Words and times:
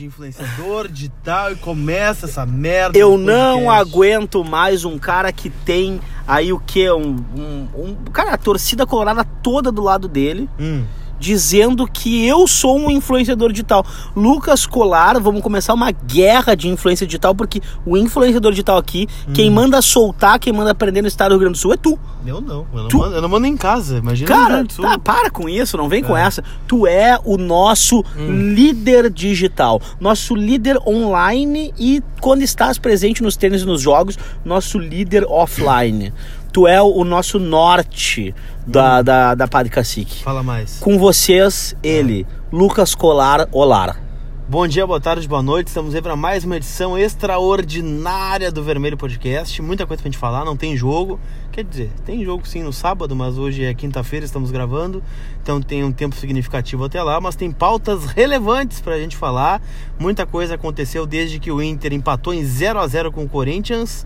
de 0.00 0.06
influenciador 0.06 0.88
digital 0.88 1.52
e 1.52 1.56
começa 1.56 2.24
essa 2.26 2.46
merda. 2.46 2.98
Eu 2.98 3.18
não 3.18 3.70
aguento 3.70 4.42
mais 4.42 4.84
um 4.84 4.98
cara 4.98 5.30
que 5.32 5.50
tem 5.50 6.00
aí 6.26 6.52
o 6.52 6.58
que? 6.58 6.90
Um, 6.90 7.16
um, 7.36 7.68
um- 7.74 7.96
Cara, 8.12 8.32
a 8.34 8.38
torcida 8.38 8.86
colorada 8.86 9.24
toda 9.42 9.70
do 9.70 9.82
lado 9.82 10.08
dele, 10.08 10.48
Hum. 10.58 10.84
Dizendo 11.20 11.86
que 11.86 12.26
eu 12.26 12.48
sou 12.48 12.78
um 12.78 12.90
influenciador 12.90 13.52
digital. 13.52 13.84
Lucas 14.16 14.64
Colar, 14.66 15.20
vamos 15.20 15.42
começar 15.42 15.74
uma 15.74 15.92
guerra 15.92 16.56
de 16.56 16.66
influência 16.66 17.06
digital, 17.06 17.34
porque 17.34 17.60
o 17.86 17.96
influenciador 17.96 18.50
digital 18.52 18.78
aqui, 18.78 19.06
Hum. 19.28 19.32
quem 19.34 19.50
manda 19.50 19.80
soltar, 19.82 20.38
quem 20.38 20.52
manda 20.52 20.70
aprender 20.70 21.02
no 21.02 21.08
estado 21.08 21.28
do 21.28 21.32
Rio 21.34 21.40
Grande 21.40 21.58
do 21.58 21.60
Sul 21.60 21.74
é 21.74 21.76
tu. 21.76 21.98
Eu 22.26 22.40
não. 22.40 22.66
Eu 22.74 22.82
não, 22.82 22.88
Tu- 22.88 22.98
mando, 22.98 23.14
eu 23.16 23.22
não 23.22 23.28
mando 23.28 23.46
em 23.46 23.56
casa. 23.56 23.98
Imagina 23.98 24.26
Cara, 24.28 24.64
tá, 24.64 24.98
para 24.98 25.30
com 25.30 25.48
isso, 25.48 25.76
não 25.76 25.88
vem 25.88 26.02
com 26.02 26.16
É. 26.16 26.22
essa. 26.22 26.42
Tu 26.66 26.86
é 26.86 27.18
o 27.24 27.36
nosso 27.36 28.00
Hum. 28.18 28.52
líder 28.54 29.10
digital, 29.10 29.80
nosso 30.00 30.34
líder 30.34 30.78
online 30.86 31.72
e 31.78 32.02
quando 32.20 32.42
estás 32.42 32.78
presente 32.78 33.22
nos 33.22 33.36
tênis 33.36 33.62
e 33.62 33.66
nos 33.66 33.80
jogos, 33.82 34.18
nosso 34.44 34.78
líder 34.78 35.24
offline. 35.28 36.12
Tu 36.52 36.66
é 36.66 36.82
o, 36.82 37.04
nosso 37.04 37.38
norte 37.38 38.34
Hum. 38.66 38.70
da, 38.70 39.02
da, 39.02 39.34
da 39.34 39.48
Padre 39.48 39.70
Cacique. 39.70 40.22
Fala 40.22 40.42
mais. 40.42 40.78
Com 40.80 40.98
vocês, 40.98 41.76
ele, 41.82 42.26
Lucas 42.52 42.94
Colar 42.94 43.48
Olar. 43.52 44.00
Bom 44.48 44.66
dia, 44.66 44.84
boa 44.84 45.00
tarde, 45.00 45.28
boa 45.28 45.44
noite. 45.44 45.68
Estamos 45.68 45.94
aí 45.94 46.02
para 46.02 46.16
mais 46.16 46.42
uma 46.42 46.56
edição 46.56 46.98
extraordinária 46.98 48.50
do 48.50 48.64
Vermelho 48.64 48.96
Podcast. 48.96 49.62
Muita 49.62 49.86
coisa 49.86 50.02
pra 50.02 50.10
gente 50.10 50.18
falar, 50.18 50.44
não 50.44 50.56
tem 50.56 50.76
jogo. 50.76 51.20
Quer 51.52 51.62
dizer, 51.62 51.92
tem 52.04 52.24
jogo 52.24 52.46
sim 52.48 52.60
no 52.64 52.72
sábado, 52.72 53.14
mas 53.14 53.38
hoje 53.38 53.64
é 53.64 53.72
quinta-feira, 53.72 54.26
estamos 54.26 54.50
gravando. 54.50 55.00
Então 55.40 55.62
tem 55.62 55.84
um 55.84 55.92
tempo 55.92 56.16
significativo 56.16 56.84
até 56.84 57.00
lá, 57.00 57.20
mas 57.20 57.36
tem 57.36 57.52
pautas 57.52 58.06
relevantes 58.06 58.80
pra 58.80 58.98
gente 58.98 59.16
falar. 59.16 59.62
Muita 60.00 60.26
coisa 60.26 60.56
aconteceu 60.56 61.06
desde 61.06 61.38
que 61.38 61.52
o 61.52 61.62
Inter 61.62 61.92
empatou 61.92 62.34
em 62.34 62.44
0 62.44 62.80
a 62.80 62.86
0 62.88 63.12
com 63.12 63.22
o 63.22 63.28
Corinthians. 63.28 64.04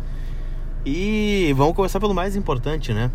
E 0.85 1.53
vamos 1.57 1.75
começar 1.75 1.99
pelo 1.99 2.15
mais 2.15 2.37
importante, 2.37 2.93
né? 2.93 3.11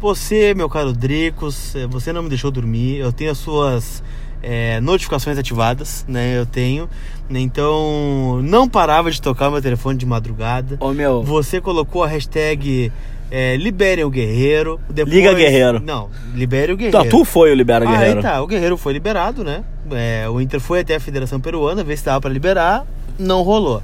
Você, 0.00 0.54
meu 0.54 0.68
caro 0.68 0.92
Dricos, 0.92 1.76
eh, 1.76 1.86
você 1.86 2.12
não 2.12 2.22
me 2.22 2.28
deixou 2.28 2.50
dormir. 2.50 2.98
Eu 2.98 3.12
tenho 3.12 3.30
as 3.30 3.38
suas 3.38 4.02
eh, 4.42 4.80
notificações 4.80 5.38
ativadas, 5.38 6.04
né? 6.08 6.38
Eu 6.38 6.46
tenho. 6.46 6.88
Então, 7.30 8.40
não 8.42 8.68
parava 8.68 9.10
de 9.10 9.22
tocar 9.22 9.50
meu 9.50 9.62
telefone 9.62 9.96
de 9.96 10.04
madrugada. 10.04 10.76
Ô 10.80 10.92
meu, 10.92 11.22
Você 11.22 11.60
colocou 11.60 12.02
a 12.02 12.08
hashtag 12.08 12.90
eh, 13.30 13.56
Liberem 13.56 14.04
o 14.04 14.10
Guerreiro. 14.10 14.80
Depois... 14.90 15.14
Liga 15.14 15.32
Guerreiro. 15.32 15.80
Não, 15.80 16.10
Libere 16.34 16.72
o 16.72 16.76
Guerreiro. 16.76 17.04
tá, 17.04 17.08
tu 17.08 17.24
foi 17.24 17.52
o 17.52 17.54
Libera 17.54 17.86
Guerreiro. 17.86 18.16
Aí 18.18 18.22
tá, 18.22 18.42
o 18.42 18.46
Guerreiro 18.46 18.76
foi 18.76 18.92
liberado, 18.92 19.44
né? 19.44 19.62
É, 19.92 20.28
o 20.28 20.40
Inter 20.40 20.60
foi 20.60 20.80
até 20.80 20.96
a 20.96 21.00
Federação 21.00 21.40
Peruana 21.40 21.84
ver 21.84 21.96
se 21.96 22.04
dava 22.04 22.20
pra 22.20 22.30
liberar, 22.30 22.84
não 23.18 23.42
rolou. 23.42 23.82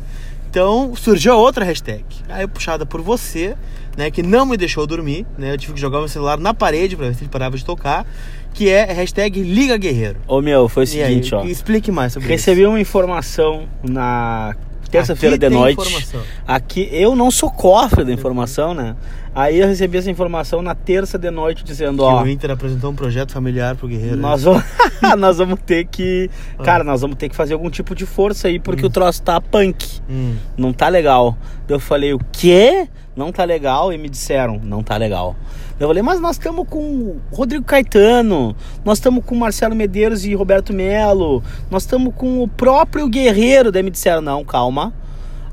Então 0.50 0.94
surgiu 0.96 1.36
outra 1.36 1.64
hashtag, 1.64 2.04
aí 2.28 2.46
puxada 2.46 2.86
por 2.86 3.02
você, 3.02 3.54
né? 3.96 4.10
Que 4.10 4.22
não 4.22 4.46
me 4.46 4.56
deixou 4.56 4.86
dormir, 4.86 5.27
né? 5.36 5.52
Eu 5.52 5.58
tive 5.58 5.74
que 5.74 5.80
jogar 5.80 5.98
meu 5.98 6.08
celular 6.08 6.38
na 6.38 6.55
parede 6.55 6.96
pra 6.96 7.06
ver 7.08 7.14
se 7.14 7.22
ele 7.22 7.30
parava 7.30 7.56
de 7.56 7.64
tocar, 7.64 8.06
que 8.55 8.68
é 8.68 8.90
a 8.90 8.94
hashtag 8.94 9.42
Liga 9.42 9.77
Guerreiro. 9.77 10.18
Ô 10.27 10.40
meu, 10.40 10.68
foi 10.68 10.84
o 10.84 10.88
E 10.88 11.02
aí, 11.02 11.08
seguinte, 11.14 11.34
ó. 11.34 11.44
explique 11.44 11.92
mais 11.92 12.12
sobre 12.14 12.28
Recebi 12.28 12.64
uma 12.66 12.80
informação 12.80 13.68
na 13.82 14.56
terça-feira 14.90 15.36
de 15.36 15.48
noite. 15.50 15.78
informação. 15.80 16.22
Aqui 16.46 16.88
eu 16.92 17.14
não 17.14 17.30
sou 17.30 17.50
cofre 17.50 18.05
da 18.05 18.12
informação, 18.12 18.72
né? 18.72 18.96
Aí 19.39 19.61
eu 19.61 19.69
recebi 19.69 19.97
essa 19.98 20.11
informação 20.11 20.61
na 20.62 20.75
terça 20.75 21.17
de 21.17 21.31
noite 21.31 21.62
dizendo. 21.62 21.98
Que 21.98 22.03
ó, 22.03 22.22
o 22.25 22.28
Inter 22.28 22.50
apresentou 22.50 22.91
um 22.91 22.94
projeto 22.94 23.31
familiar 23.33 23.77
pro 23.77 23.86
Guerreiro. 23.86 24.17
né? 24.17 24.22
nós 24.22 24.42
vamos, 24.42 24.64
nós 25.17 25.39
vamos 25.39 25.61
ter 25.64 25.86
que, 25.86 26.28
Ah. 26.58 26.62
cara, 26.64 26.83
nós 26.83 27.00
vamos 27.03 27.17
ter 27.17 27.28
que 27.28 27.36
fazer 27.36 27.55
algum 27.55 27.70
tipo 27.70 27.95
de 27.95 28.05
força 28.05 28.48
aí 28.48 28.58
porque 28.58 28.84
o 28.84 28.91
troço 28.91 29.22
tá 29.22 29.41
punk, 29.41 30.00
Hum. 30.11 30.34
não 30.56 30.72
tá 30.72 30.89
legal. 30.89 31.36
Eu 31.69 31.78
falei, 31.78 32.12
o 32.12 32.19
quê? 32.33 32.89
Não 33.14 33.30
tá 33.30 33.45
legal? 33.45 33.92
E 33.92 33.98
me 33.98 34.08
disseram, 34.08 34.61
não 34.62 34.83
tá 34.83 34.97
legal. 34.97 35.36
Eu 35.79 35.86
falei, 35.86 36.02
mas 36.02 36.20
nós 36.20 36.33
estamos 36.36 36.67
com 36.68 36.80
o 36.80 37.20
Rodrigo 37.33 37.64
Caetano, 37.64 38.57
nós 38.85 38.98
estamos 38.98 39.24
com 39.24 39.36
Marcelo 39.36 39.74
Medeiros 39.77 40.24
e 40.24 40.35
Roberto 40.35 40.73
Melo, 40.73 41.42
nós 41.70 41.85
estamos 41.85 42.12
com 42.17 42.42
o 42.42 42.48
próprio 42.48 43.08
Guerreiro. 43.08 43.70
Daí 43.70 43.85
me 43.85 43.91
disseram, 43.91 44.20
não, 44.20 44.45
calma. 44.45 44.92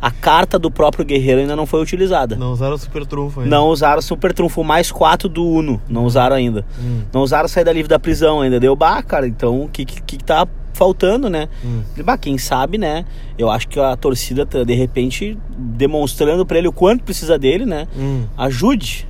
A 0.01 0.11
carta 0.11 0.59
do 0.59 0.69
próprio 0.69 1.05
Guerreiro 1.05 1.41
ainda 1.41 1.55
não 1.55 1.65
foi 1.65 1.81
utilizada. 1.81 2.35
Não 2.35 2.51
usaram 2.51 2.75
o 2.75 2.77
super 2.77 3.05
trunfo 3.05 3.39
ainda. 3.39 3.55
Não 3.55 3.67
usaram 3.67 3.99
o 3.99 4.01
Super 4.01 4.33
Trunfo 4.33 4.63
mais 4.63 4.91
4 4.91 5.27
do 5.27 5.45
Uno. 5.47 5.81
Não 5.89 6.05
usaram 6.05 6.35
ainda. 6.35 6.65
Hum. 6.79 7.01
Não 7.13 7.21
usaram 7.21 7.47
saída 7.47 7.71
livre 7.71 7.89
da 7.89 7.99
prisão 7.99 8.41
ainda. 8.41 8.59
Deu, 8.59 8.75
bah, 8.75 9.01
cara, 9.01 9.27
então 9.27 9.63
o 9.63 9.69
que, 9.69 9.85
que, 9.85 10.01
que 10.01 10.23
tá 10.23 10.47
faltando, 10.73 11.29
né? 11.29 11.47
Hum. 11.63 11.81
Bah, 12.03 12.17
quem 12.17 12.37
sabe, 12.37 12.77
né? 12.77 13.05
Eu 13.37 13.49
acho 13.49 13.67
que 13.67 13.79
a 13.79 13.95
torcida, 13.95 14.45
tá, 14.45 14.63
de 14.63 14.73
repente, 14.73 15.37
demonstrando 15.57 16.45
pra 16.45 16.57
ele 16.57 16.67
o 16.67 16.73
quanto 16.73 17.03
precisa 17.03 17.39
dele, 17.39 17.65
né? 17.65 17.87
Hum. 17.97 18.25
Ajude. 18.37 19.07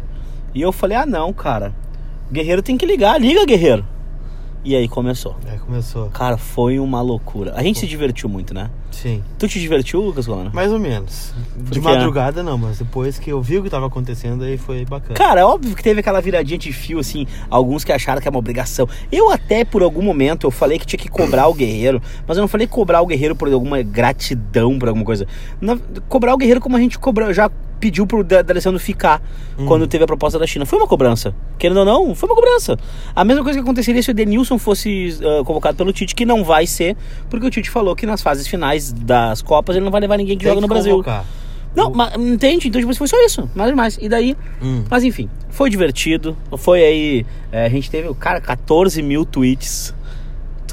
E 0.53 0.61
eu 0.61 0.71
falei, 0.71 0.97
ah, 0.97 1.05
não, 1.05 1.33
cara. 1.33 1.73
O 2.29 2.33
Guerreiro 2.33 2.61
tem 2.61 2.77
que 2.77 2.85
ligar. 2.85 3.19
Liga, 3.19 3.45
Guerreiro. 3.45 3.85
E 4.65 4.75
aí 4.75 4.87
começou. 4.87 5.35
Aí 5.47 5.59
começou. 5.59 6.09
Cara, 6.09 6.37
foi 6.37 6.79
uma 6.79 6.99
loucura. 6.99 7.53
A 7.55 7.61
gente 7.61 7.77
se 7.77 7.85
divertiu 7.85 8.27
muito, 8.27 8.51
né? 8.51 8.71
Sim. 8.89 9.23
Tu 9.37 9.47
te 9.47 9.59
divertiu, 9.59 10.01
Lucas 10.01 10.25
Golana? 10.25 10.49
Mais 10.51 10.71
ou 10.71 10.79
menos. 10.79 11.33
De 11.55 11.79
quê? 11.79 11.85
madrugada 11.85 12.41
não, 12.41 12.57
mas 12.57 12.79
depois 12.79 13.19
que 13.19 13.29
eu 13.31 13.39
vi 13.43 13.59
o 13.59 13.63
que 13.63 13.69
tava 13.69 13.85
acontecendo 13.85 14.43
aí 14.43 14.57
foi 14.57 14.83
bacana. 14.83 15.13
Cara, 15.13 15.41
é 15.41 15.45
óbvio 15.45 15.75
que 15.75 15.83
teve 15.83 15.99
aquela 15.99 16.19
viradinha 16.19 16.57
de 16.57 16.73
fio, 16.73 16.97
assim, 16.97 17.27
alguns 17.47 17.83
que 17.83 17.91
acharam 17.91 18.19
que 18.19 18.27
é 18.27 18.31
uma 18.31 18.39
obrigação. 18.39 18.89
Eu 19.11 19.29
até, 19.29 19.63
por 19.63 19.83
algum 19.83 20.01
momento, 20.01 20.47
eu 20.47 20.51
falei 20.51 20.79
que 20.79 20.85
tinha 20.87 20.99
que 20.99 21.09
cobrar 21.09 21.47
o 21.47 21.53
guerreiro, 21.53 22.01
mas 22.27 22.35
eu 22.35 22.41
não 22.41 22.47
falei 22.47 22.65
cobrar 22.65 23.03
o 23.03 23.05
guerreiro 23.05 23.35
por 23.35 23.47
alguma 23.53 23.83
gratidão, 23.83 24.79
por 24.79 24.87
alguma 24.87 25.05
coisa. 25.05 25.27
Na- 25.61 25.77
cobrar 26.09 26.33
o 26.33 26.37
guerreiro 26.37 26.59
como 26.59 26.75
a 26.75 26.79
gente 26.79 26.97
cobra, 26.97 27.31
já 27.33 27.51
pediu 27.79 28.05
pro 28.07 28.23
Da- 28.23 28.41
D'Alessandro 28.41 28.79
ficar 28.79 29.21
quando 29.67 29.87
teve 29.87 30.03
a 30.03 30.07
proposta 30.07 30.37
da 30.39 30.45
China. 30.47 30.65
Foi 30.65 30.79
uma 30.79 30.87
cobrança. 30.87 31.33
Querendo 31.57 31.77
ou 31.77 31.85
não, 31.85 32.15
foi 32.15 32.27
uma 32.29 32.35
cobrança. 32.35 32.77
A 33.15 33.23
mesma 33.23 33.43
coisa 33.43 33.59
que 33.59 33.63
aconteceria 33.63 34.01
se 34.01 34.11
o 34.11 34.13
Denilson 34.13 34.57
fosse 34.57 35.17
ah, 35.21 35.43
convocado 35.43 35.77
pelo 35.77 35.91
Tite, 35.93 36.15
que 36.15 36.25
não 36.25 36.43
vai 36.43 36.65
ser, 36.67 36.95
porque 37.29 37.45
o 37.45 37.49
Tite 37.49 37.69
falou 37.69 37.95
que 37.95 38.05
nas 38.05 38.21
fases 38.21 38.47
finais 38.47 38.91
das 38.91 39.41
Copas 39.41 39.75
ele 39.75 39.85
não 39.85 39.91
vai 39.91 40.01
levar 40.01 40.17
ninguém 40.17 40.37
que 40.37 40.43
Tem 40.43 40.49
joga 40.53 40.61
no 40.61 40.67
que 40.67 40.73
Brasil. 40.73 40.91
convocar. 40.93 41.25
Não, 41.75 41.91
mas 41.91 42.15
entende? 42.15 42.69
Então, 42.69 42.79
tipo, 42.79 42.95
foi 42.95 43.05
só 43.07 43.17
isso, 43.25 43.49
nada 43.53 43.69
demais. 43.69 43.97
E 44.01 44.07
daí, 44.07 44.37
Hum. 44.63 44.85
mas 44.89 45.03
enfim, 45.03 45.29
foi 45.49 45.69
divertido. 45.69 46.37
Foi 46.57 46.81
aí. 46.81 47.25
é, 47.51 47.65
a 47.65 47.69
gente 47.69 47.91
teve, 47.91 48.13
cara, 48.15 48.39
14 48.39 49.01
mil 49.01 49.25
tweets. 49.25 49.93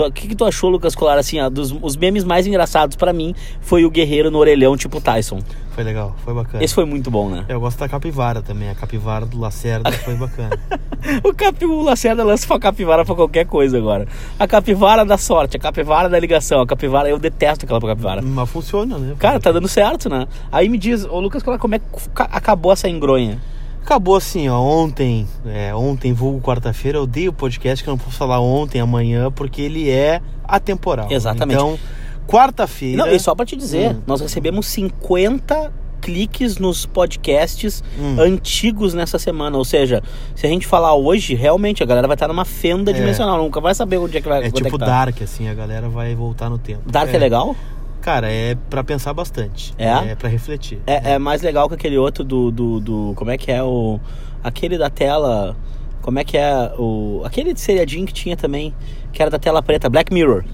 O 0.00 0.10
que, 0.12 0.28
que 0.28 0.34
tu 0.34 0.44
achou, 0.44 0.70
Lucas 0.70 0.94
Colar? 0.94 1.18
Assim, 1.18 1.40
ó, 1.40 1.48
dos, 1.50 1.74
os 1.82 1.96
memes 1.96 2.24
mais 2.24 2.46
engraçados 2.46 2.96
pra 2.96 3.12
mim 3.12 3.34
foi 3.60 3.84
o 3.84 3.90
guerreiro 3.90 4.30
no 4.30 4.38
orelhão, 4.38 4.76
tipo 4.76 5.00
Tyson. 5.00 5.40
Foi 5.72 5.84
legal, 5.84 6.14
foi 6.24 6.34
bacana. 6.34 6.62
Esse 6.62 6.74
foi 6.74 6.84
muito 6.84 7.10
bom, 7.10 7.30
né? 7.30 7.44
Eu 7.48 7.58
gosto 7.60 7.78
da 7.78 7.88
capivara 7.88 8.42
também, 8.42 8.68
a 8.68 8.74
capivara 8.74 9.24
do 9.24 9.38
Lacerda 9.40 9.90
foi 9.92 10.14
bacana. 10.14 10.58
O, 11.24 11.34
capi, 11.34 11.64
o 11.66 11.82
Lacerda 11.82 12.22
lança 12.22 12.46
pra 12.46 12.60
capivara 12.60 13.04
pra 13.04 13.16
qualquer 13.16 13.44
coisa 13.44 13.76
agora. 13.76 14.06
A 14.38 14.46
capivara 14.46 15.04
da 15.04 15.18
sorte, 15.18 15.56
a 15.56 15.60
capivara 15.60 16.08
da 16.08 16.16
ligação, 16.16 16.60
a 16.60 16.66
capivara. 16.66 17.08
Eu 17.08 17.18
detesto 17.18 17.64
aquela 17.64 17.80
capivara. 17.80 18.22
Mas 18.22 18.48
funciona, 18.48 18.96
né? 18.98 19.12
Cara, 19.18 19.40
tá 19.40 19.50
dando 19.50 19.66
certo, 19.66 20.08
né? 20.08 20.28
Aí 20.52 20.68
me 20.68 20.78
diz, 20.78 21.04
ô 21.04 21.18
Lucas 21.18 21.42
como 21.42 21.74
é 21.74 21.80
que 21.80 21.84
ca- 22.14 22.28
acabou 22.30 22.72
essa 22.72 22.88
engronha? 22.88 23.40
Acabou 23.84 24.16
assim, 24.16 24.48
ó, 24.48 24.58
ontem, 24.60 25.26
é, 25.46 25.74
ontem, 25.74 26.12
vulgo 26.12 26.40
quarta-feira, 26.40 26.98
eu 26.98 27.06
dei 27.06 27.28
o 27.28 27.32
podcast 27.32 27.82
que 27.82 27.90
eu 27.90 27.92
não 27.92 27.98
posso 27.98 28.16
falar 28.16 28.40
ontem, 28.40 28.80
amanhã, 28.80 29.30
porque 29.30 29.60
ele 29.60 29.90
é 29.90 30.20
atemporal. 30.44 31.08
Exatamente. 31.10 31.56
Então, 31.56 31.78
quarta-feira... 32.26 33.04
Não, 33.04 33.12
e 33.12 33.18
só 33.18 33.34
pra 33.34 33.44
te 33.44 33.56
dizer, 33.56 33.90
Hum. 33.96 34.02
nós 34.06 34.20
recebemos 34.20 34.66
50 34.66 35.72
cliques 36.00 36.58
nos 36.58 36.84
podcasts 36.84 37.82
Hum. 37.98 38.16
antigos 38.20 38.92
nessa 38.92 39.18
semana. 39.20 39.56
Ou 39.56 39.64
seja, 39.64 40.02
se 40.34 40.44
a 40.46 40.48
gente 40.48 40.66
falar 40.66 40.94
hoje, 40.94 41.34
realmente 41.34 41.80
a 41.82 41.86
galera 41.86 42.08
vai 42.08 42.14
estar 42.16 42.26
numa 42.28 42.44
fenda 42.44 42.90
É. 42.90 42.94
dimensional. 42.94 43.38
Nunca 43.38 43.60
vai 43.60 43.72
saber 43.74 43.98
onde 43.98 44.16
é 44.18 44.20
que 44.20 44.28
vai 44.28 44.44
É 44.44 44.50
tipo 44.50 44.68
que 44.70 44.78
tá. 44.78 44.86
Dark, 44.86 45.22
assim, 45.22 45.48
a 45.48 45.54
galera 45.54 45.88
vai 45.88 46.12
voltar 46.14 46.50
no 46.50 46.58
tempo. 46.58 46.90
Dark 46.90 47.12
é. 47.14 47.18
legal? 47.18 47.54
Cara, 48.02 48.30
é 48.30 48.54
pra 48.68 48.84
pensar 48.84 49.14
bastante. 49.14 49.72
É? 49.78 50.10
É 50.10 50.14
pra 50.14 50.28
refletir. 50.28 50.80
É, 50.86 51.12
é 51.14 51.18
mais 51.18 51.40
legal 51.40 51.68
que 51.68 51.74
aquele 51.74 51.96
outro 51.96 52.22
do, 52.24 52.50
do, 52.50 52.80
do- 52.80 53.12
Como 53.16 53.30
é 53.30 53.38
que 53.38 53.50
é 53.50 53.62
o. 53.62 53.98
Aquele 54.44 54.76
da 54.76 54.90
tela. 54.90 55.56
Como 56.02 56.18
é 56.18 56.24
que 56.24 56.36
é 56.36 56.72
o. 56.76 57.22
Aquele 57.24 57.56
seriadinho 57.56 58.04
que 58.04 58.12
tinha 58.12 58.36
também, 58.36 58.74
que 59.12 59.22
era 59.22 59.30
da 59.30 59.38
tela 59.38 59.62
preta, 59.62 59.88
Black 59.88 60.12
Mirror. 60.12 60.44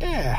É. 0.00 0.36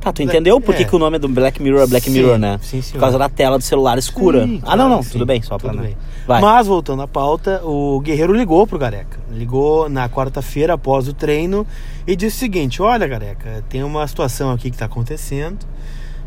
Tá, 0.00 0.12
tu 0.12 0.16
Black- 0.16 0.24
entendeu 0.24 0.60
por 0.60 0.74
que, 0.74 0.82
é. 0.82 0.84
que 0.84 0.94
o 0.94 0.98
nome 0.98 1.18
do 1.18 1.28
Black 1.28 1.62
Mirror 1.62 1.82
é 1.82 1.86
Black 1.86 2.06
Sim, 2.10 2.12
Mirror, 2.18 2.36
né? 2.38 2.58
sim, 2.60 2.82
senhor. 2.82 2.94
Por 2.94 3.00
causa 3.00 3.16
da 3.18 3.28
tela 3.28 3.56
do 3.56 3.64
celular 3.64 3.96
escura. 3.96 4.44
Sim, 4.44 4.60
ah, 4.66 4.76
não, 4.76 4.88
não, 4.88 4.96
claro, 4.96 5.10
tudo 5.12 5.20
sim. 5.20 5.26
bem, 5.26 5.40
só 5.42 5.56
pra. 5.56 5.70
Tudo 5.70 5.80
né? 5.80 5.88
bem. 5.88 5.96
Vai. 6.26 6.40
Mas, 6.42 6.66
voltando 6.66 7.00
à 7.02 7.08
pauta, 7.08 7.62
o 7.64 8.00
Guerreiro 8.00 8.32
ligou 8.34 8.66
pro 8.66 8.78
Gareca. 8.78 9.18
Ligou 9.30 9.88
na 9.88 10.08
quarta-feira 10.08 10.74
após 10.74 11.06
o 11.08 11.14
treino 11.14 11.66
e 12.06 12.14
disse 12.16 12.36
o 12.36 12.40
seguinte: 12.40 12.82
Olha, 12.82 13.06
Gareca, 13.06 13.64
tem 13.68 13.82
uma 13.84 14.06
situação 14.08 14.50
aqui 14.50 14.70
que 14.70 14.76
tá 14.76 14.84
acontecendo. 14.86 15.64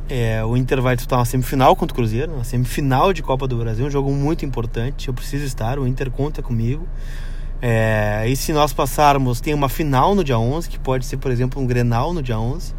É, 0.10 0.44
o 0.44 0.56
Inter 0.56 0.82
vai 0.82 0.96
disputar 0.96 1.20
uma 1.20 1.26
semifinal 1.26 1.76
contra 1.76 1.94
o 1.94 1.96
Cruzeiro, 1.96 2.32
uma 2.34 2.44
semifinal 2.44 3.12
de 3.12 3.22
Copa 3.22 3.46
do 3.48 3.58
Brasil, 3.58 3.86
um 3.86 3.90
jogo 3.90 4.12
muito 4.12 4.46
importante. 4.46 5.10
Eu 5.10 5.14
preciso 5.14 5.46
estar, 5.46 5.78
o 5.78 5.86
Inter 5.86 6.10
conta 6.10 6.42
comigo. 6.42 6.88
É, 7.62 8.24
e 8.28 8.36
se 8.36 8.54
nós 8.54 8.72
passarmos, 8.72 9.42
tem 9.42 9.54
uma 9.54 9.68
final 9.68 10.16
no 10.16 10.24
dia 10.24 10.40
11, 10.40 10.70
que 10.70 10.80
pode 10.80 11.06
ser, 11.06 11.18
por 11.18 11.32
exemplo, 11.32 11.62
um 11.62 11.66
Grenal 11.66 12.14
no 12.14 12.22
dia 12.22 12.40
11. 12.40 12.74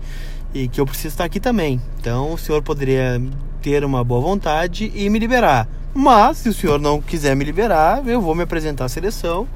e 0.54 0.66
que 0.66 0.80
eu 0.80 0.86
preciso 0.86 1.08
estar 1.08 1.24
aqui 1.24 1.38
também. 1.38 1.80
Então 2.00 2.32
o 2.32 2.38
senhor 2.38 2.62
poderia 2.62 3.20
ter 3.60 3.84
uma 3.84 4.02
boa 4.02 4.20
vontade 4.20 4.90
e 4.94 5.10
me 5.10 5.18
liberar. 5.18 5.68
Mas 5.94 6.38
se 6.38 6.48
o 6.48 6.54
senhor 6.54 6.80
não 6.80 7.00
quiser 7.02 7.34
me 7.36 7.44
liberar, 7.44 8.06
eu 8.06 8.20
vou 8.20 8.34
me 8.34 8.42
apresentar 8.42 8.86
à 8.86 8.88
seleção. 8.88 9.46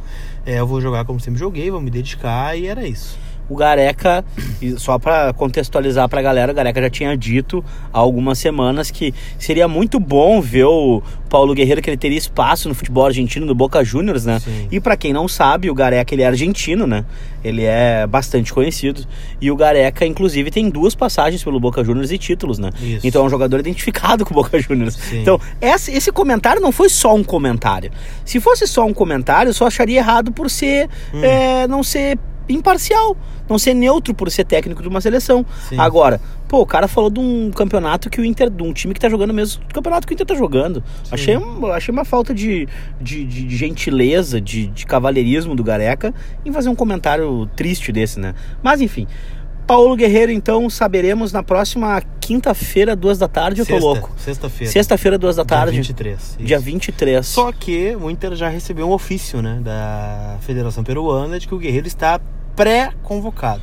É, 0.44 0.58
eu 0.58 0.66
vou 0.66 0.80
jogar 0.80 1.04
como 1.04 1.20
sempre 1.20 1.38
joguei, 1.38 1.70
vou 1.70 1.80
me 1.80 1.90
dedicar 1.90 2.54
e 2.58 2.66
era 2.66 2.86
isso. 2.86 3.16
O 3.52 3.56
Gareca, 3.56 4.24
só 4.78 4.98
para 4.98 5.32
contextualizar 5.34 6.08
pra 6.08 6.22
galera, 6.22 6.50
o 6.52 6.54
Gareca 6.54 6.80
já 6.80 6.88
tinha 6.88 7.14
dito 7.14 7.62
há 7.92 7.98
algumas 7.98 8.38
semanas 8.38 8.90
que 8.90 9.12
seria 9.38 9.68
muito 9.68 10.00
bom 10.00 10.40
ver 10.40 10.64
o 10.64 11.02
Paulo 11.28 11.54
Guerreiro 11.54 11.82
que 11.82 11.90
ele 11.90 11.96
teria 11.98 12.16
espaço 12.16 12.68
no 12.68 12.74
futebol 12.74 13.04
argentino 13.04 13.44
no 13.44 13.54
Boca 13.54 13.84
Juniors, 13.84 14.24
né? 14.24 14.38
Sim. 14.40 14.68
E 14.70 14.80
pra 14.80 14.96
quem 14.96 15.12
não 15.12 15.28
sabe, 15.28 15.68
o 15.70 15.74
Gareca 15.74 16.14
ele 16.14 16.22
é 16.22 16.26
argentino, 16.26 16.86
né? 16.86 17.04
Ele 17.44 17.62
é 17.64 18.06
bastante 18.06 18.52
conhecido 18.54 19.04
e 19.40 19.50
o 19.50 19.56
Gareca 19.56 20.06
inclusive 20.06 20.50
tem 20.50 20.70
duas 20.70 20.94
passagens 20.94 21.44
pelo 21.44 21.60
Boca 21.60 21.84
Juniors 21.84 22.10
e 22.10 22.16
títulos, 22.16 22.58
né? 22.58 22.70
Isso. 22.80 23.06
Então 23.06 23.22
é 23.22 23.26
um 23.26 23.30
jogador 23.30 23.60
identificado 23.60 24.24
com 24.24 24.32
o 24.32 24.42
Boca 24.42 24.58
Juniors. 24.58 24.94
Sim. 24.94 25.20
Então, 25.20 25.38
esse, 25.60 25.92
esse 25.92 26.10
comentário 26.10 26.60
não 26.62 26.72
foi 26.72 26.88
só 26.88 27.14
um 27.14 27.22
comentário. 27.24 27.90
Se 28.24 28.40
fosse 28.40 28.66
só 28.66 28.86
um 28.86 28.94
comentário, 28.94 29.50
eu 29.50 29.54
só 29.54 29.66
acharia 29.66 29.98
errado 29.98 30.32
por 30.32 30.48
ser 30.48 30.88
Hum. 31.12 31.22
é, 31.22 31.66
não 31.68 31.82
ser 31.82 32.18
imparcial, 32.48 33.16
não 33.48 33.58
ser 33.58 33.74
neutro 33.74 34.14
por 34.14 34.30
ser 34.30 34.44
técnico 34.44 34.82
de 34.82 34.88
uma 34.88 35.00
seleção. 35.00 35.44
Sim. 35.68 35.78
Agora, 35.78 36.20
pô, 36.48 36.60
o 36.60 36.66
cara 36.66 36.86
falou 36.88 37.10
de 37.10 37.20
um 37.20 37.50
campeonato 37.50 38.10
que 38.10 38.20
o 38.20 38.24
Inter, 38.24 38.50
de 38.50 38.62
um 38.62 38.72
time 38.72 38.92
que 38.94 39.00
tá 39.00 39.08
jogando 39.08 39.30
o 39.30 39.34
mesmo 39.34 39.62
campeonato 39.72 40.06
que 40.06 40.12
o 40.12 40.14
Inter 40.14 40.26
tá 40.26 40.34
jogando. 40.34 40.82
Achei, 41.10 41.36
um- 41.36 41.66
achei 41.66 41.92
uma 41.92 42.04
falta 42.04 42.34
de, 42.34 42.68
de, 43.00 43.24
de- 43.24 43.44
de 43.46 43.56
gentileza, 43.56 44.40
de, 44.40 44.66
de 44.68 44.86
cavalheirismo 44.86 45.54
do 45.54 45.62
Gareca 45.64 46.14
em 46.44 46.52
fazer 46.52 46.68
um 46.68 46.74
comentário 46.74 47.46
triste 47.56 47.90
desse, 47.92 48.18
né? 48.20 48.34
Mas 48.62 48.80
enfim. 48.80 49.06
Paulo 49.72 49.96
Guerreiro, 49.96 50.30
então, 50.30 50.68
saberemos 50.68 51.32
na 51.32 51.42
próxima 51.42 52.02
quinta-feira, 52.20 52.94
duas 52.94 53.18
da 53.18 53.26
tarde, 53.26 53.60
eu 53.60 53.66
tô 53.66 53.72
Sexta- 53.72 53.86
louco. 53.86 54.10
Sexta-feira. 54.18 54.72
Sexta-feira, 54.72 55.18
duas 55.18 55.36
da 55.36 55.42
Dia 55.44 55.48
tarde. 55.56 55.76
23. 55.78 56.36
Dia 56.38 56.56
isso. 56.56 56.64
23. 56.66 57.26
Só 57.26 57.50
que 57.52 57.96
o 57.96 58.10
Inter 58.10 58.34
já 58.34 58.48
recebeu 58.50 58.86
um 58.86 58.92
ofício, 58.92 59.40
né, 59.40 59.60
da 59.62 60.36
Federação 60.42 60.84
Peruana 60.84 61.38
de 61.38 61.48
que 61.48 61.54
o 61.54 61.58
Guerreiro 61.58 61.86
está 61.86 62.20
pré-convocado. 62.54 63.62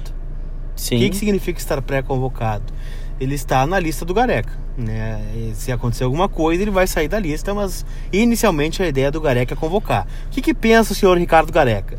Sim. 0.75 0.95
O 0.95 0.99
que, 0.99 1.09
que 1.11 1.15
significa 1.17 1.59
estar 1.59 1.79
pré-convocado? 1.81 2.73
Ele 3.19 3.35
está 3.35 3.67
na 3.67 3.79
lista 3.79 4.03
do 4.03 4.13
Gareca. 4.13 4.57
Né? 4.77 5.21
E 5.35 5.51
se 5.53 5.71
acontecer 5.73 6.05
alguma 6.05 6.29
coisa, 6.29 6.61
ele 6.61 6.71
vai 6.71 6.87
sair 6.87 7.09
da 7.09 7.19
lista, 7.19 7.53
mas 7.53 7.85
inicialmente 8.13 8.81
a 8.81 8.87
ideia 8.87 9.11
do 9.11 9.19
Gareca 9.19 9.53
é 9.53 9.57
convocar. 9.57 10.07
O 10.27 10.29
que, 10.29 10.41
que 10.41 10.53
pensa 10.53 10.93
o 10.93 10.95
senhor 10.95 11.17
Ricardo 11.17 11.51
Gareca? 11.51 11.97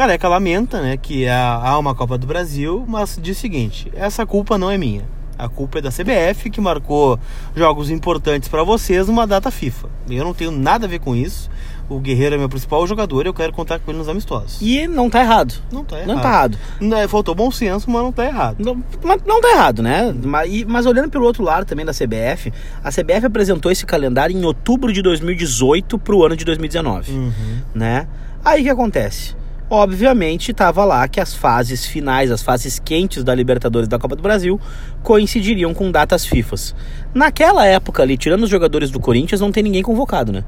Gareca 0.00 0.28
lamenta 0.28 0.80
né, 0.80 0.96
que 0.96 1.28
há 1.28 1.76
uma 1.78 1.94
Copa 1.94 2.16
do 2.16 2.26
Brasil, 2.26 2.86
mas 2.88 3.18
diz 3.20 3.36
o 3.36 3.40
seguinte: 3.40 3.92
essa 3.94 4.24
culpa 4.24 4.56
não 4.56 4.70
é 4.70 4.78
minha. 4.78 5.02
A 5.36 5.46
culpa 5.46 5.78
é 5.78 5.82
da 5.82 5.90
CBF, 5.90 6.48
que 6.48 6.58
marcou 6.58 7.18
jogos 7.54 7.90
importantes 7.90 8.48
para 8.48 8.62
vocês 8.64 9.08
numa 9.08 9.26
data 9.26 9.50
FIFA. 9.50 9.88
Eu 10.08 10.24
não 10.24 10.32
tenho 10.32 10.50
nada 10.50 10.86
a 10.86 10.88
ver 10.88 11.00
com 11.00 11.14
isso. 11.14 11.50
O 11.86 11.98
Guerreiro 11.98 12.34
é 12.34 12.38
meu 12.38 12.48
principal 12.48 12.86
jogador 12.86 13.26
e 13.26 13.28
eu 13.28 13.34
quero 13.34 13.52
contar 13.52 13.78
com 13.78 13.90
ele 13.90 13.98
nos 13.98 14.08
amistosos. 14.08 14.58
E 14.62 14.86
não 14.88 15.10
tá 15.10 15.20
errado. 15.20 15.54
Não 15.70 15.84
tá 15.84 15.96
errado. 15.98 16.08
Não 16.08 16.18
tá 16.18 16.28
errado. 16.28 16.58
Não 16.80 16.96
é- 16.96 17.06
Faltou 17.08 17.34
bom 17.34 17.50
senso, 17.50 17.90
mas 17.90 18.02
não 18.02 18.10
tá 18.12 18.24
errado. 18.24 18.56
Não, 18.58 18.82
mas 19.02 19.20
não 19.26 19.38
tá 19.42 19.50
errado, 19.50 19.82
né? 19.82 20.14
Mas, 20.24 20.64
mas 20.64 20.86
olhando 20.86 21.10
pelo 21.10 21.26
outro 21.26 21.42
lado 21.42 21.66
também 21.66 21.84
da 21.84 21.92
CBF, 21.92 22.50
a 22.82 22.90
CBF 22.90 23.26
apresentou 23.26 23.70
esse 23.70 23.84
calendário 23.84 24.34
em 24.36 24.44
outubro 24.46 24.92
de 24.94 25.02
2018 25.02 25.98
pro 25.98 26.24
ano 26.24 26.36
de 26.36 26.44
2019, 26.46 27.12
Uhum. 27.12 27.32
né? 27.74 28.06
Aí 28.42 28.60
o 28.62 28.64
que 28.64 28.70
acontece? 28.70 29.38
Obviamente 29.70 30.50
estava 30.50 30.84
lá 30.84 31.06
que 31.06 31.20
as 31.20 31.32
fases 31.32 31.86
finais, 31.86 32.30
as 32.32 32.42
fases 32.42 32.80
quentes 32.84 33.22
da 33.22 33.32
Libertadores 33.32 33.86
da 33.86 34.00
Copa 34.00 34.16
do 34.16 34.22
Brasil 34.22 34.60
coincidiriam 35.00 35.72
com 35.72 35.92
datas 35.92 36.26
FIFAs. 36.26 36.74
Naquela 37.14 37.64
época 37.64 38.02
ali, 38.02 38.16
tirando 38.18 38.42
os 38.42 38.50
jogadores 38.50 38.90
do 38.90 38.98
Corinthians, 38.98 39.40
não 39.40 39.52
tem 39.52 39.62
ninguém 39.62 39.82
convocado, 39.82 40.32
né? 40.32 40.42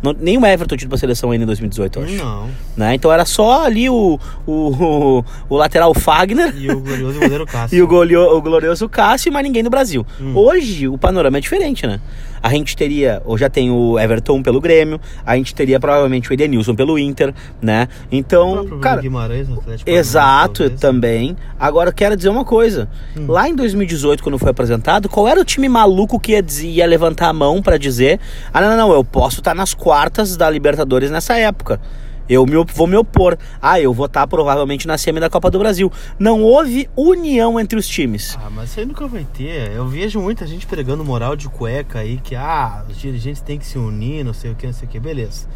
Não- 0.00 0.14
nem 0.16 0.38
o 0.38 0.46
Everton 0.46 0.76
tinha 0.76 0.86
ido 0.86 0.90
pra 0.90 0.98
seleção 0.98 1.32
ainda 1.32 1.42
em 1.42 1.46
2018, 1.46 1.98
eu 1.98 2.04
acho. 2.04 2.14
Não. 2.14 2.48
Né? 2.76 2.94
Então 2.94 3.12
era 3.12 3.24
só 3.24 3.64
ali 3.64 3.90
o, 3.90 4.16
o, 4.46 5.24
o, 5.48 5.56
lateral 5.56 5.92
Fagner 5.92 6.54
E 6.56 6.70
o 6.70 6.78
glorioso 6.80 7.18
goleiro 7.18 7.44
Cássio. 7.50 7.76
e 7.76 7.82
o, 7.82 7.86
golio- 7.88 8.36
o 8.36 8.40
glorioso 8.40 8.88
Cássio, 8.88 9.32
mas 9.32 9.42
ninguém 9.42 9.64
no 9.64 9.70
Brasil. 9.70 10.06
Hum. 10.20 10.34
Hoje 10.36 10.86
o 10.86 10.96
panorama 10.96 11.38
é 11.38 11.40
diferente, 11.40 11.84
né? 11.84 12.00
A 12.42 12.50
gente 12.50 12.76
teria, 12.76 13.20
ou 13.24 13.36
já 13.38 13.48
tem 13.48 13.70
o 13.70 13.98
Everton 13.98 14.42
pelo 14.42 14.60
Grêmio, 14.60 15.00
a 15.24 15.36
gente 15.36 15.54
teria 15.54 15.78
provavelmente 15.80 16.30
o 16.30 16.32
Edenilson 16.32 16.74
pelo 16.74 16.98
Inter, 16.98 17.34
né? 17.60 17.88
O 18.10 18.14
Então, 18.14 18.52
próprio 18.52 18.78
cara, 18.78 19.00
Guimarães, 19.00 19.48
no 19.48 19.58
Atlético 19.58 19.90
Exato, 19.90 20.60
talvez. 20.62 20.80
também. 20.80 21.36
Agora 21.58 21.90
eu 21.90 21.94
quero 21.94 22.16
dizer 22.16 22.28
uma 22.28 22.44
coisa. 22.44 22.88
Hum. 23.16 23.26
Lá 23.28 23.48
em 23.48 23.54
2018, 23.54 24.22
quando 24.22 24.38
foi 24.38 24.50
apresentado, 24.50 25.08
qual 25.08 25.26
era 25.28 25.40
o 25.40 25.44
time 25.44 25.68
maluco 25.68 26.18
que 26.20 26.32
ia, 26.32 26.42
dizer- 26.42 26.68
ia 26.68 26.86
levantar 26.86 27.28
a 27.28 27.32
mão 27.32 27.60
pra 27.62 27.76
dizer: 27.78 28.20
"Ah, 28.52 28.60
não, 28.60 28.68
não, 28.70 28.76
não, 28.76 28.92
eu 28.92 29.04
posso 29.04 29.40
estar 29.40 29.54
nas 29.54 29.74
quartas 29.74 30.36
da 30.36 30.48
Libertadores 30.48 31.10
nessa 31.10 31.36
época. 31.36 31.80
Eu 32.28 32.44
me 32.44 32.62
vou 32.74 32.86
me 32.86 32.96
opor. 32.96 33.38
Ah, 33.60 33.80
eu 33.80 33.92
vou 33.92 34.06
estar 34.06 34.26
provavelmente 34.26 34.86
na 34.86 34.98
semi 34.98 35.18
da 35.18 35.30
Copa 35.30 35.50
do 35.50 35.58
Brasil. 35.58 35.90
Não 36.18 36.42
houve 36.42 36.88
união 36.94 37.58
entre 37.58 37.78
os 37.78 37.88
times. 37.88 38.36
Ah, 38.40 38.50
mas 38.50 38.70
isso 38.70 38.80
aí 38.80 38.86
nunca 38.86 39.06
vai 39.06 39.26
ter. 39.32 39.72
Eu 39.72 39.86
vejo 39.86 40.20
muita 40.20 40.46
gente 40.46 40.66
pregando 40.66 41.04
moral 41.04 41.34
de 41.34 41.48
cueca 41.48 42.00
aí, 42.00 42.18
que 42.18 42.34
ah, 42.34 42.84
os 42.88 42.98
dirigentes 42.98 43.40
têm 43.40 43.58
que 43.58 43.66
se 43.66 43.78
unir, 43.78 44.24
não 44.24 44.34
sei 44.34 44.50
o 44.50 44.54
que, 44.54 44.66
não 44.66 44.74
sei 44.74 44.86
o 44.86 44.90
que, 44.90 45.00
beleza. 45.00 45.46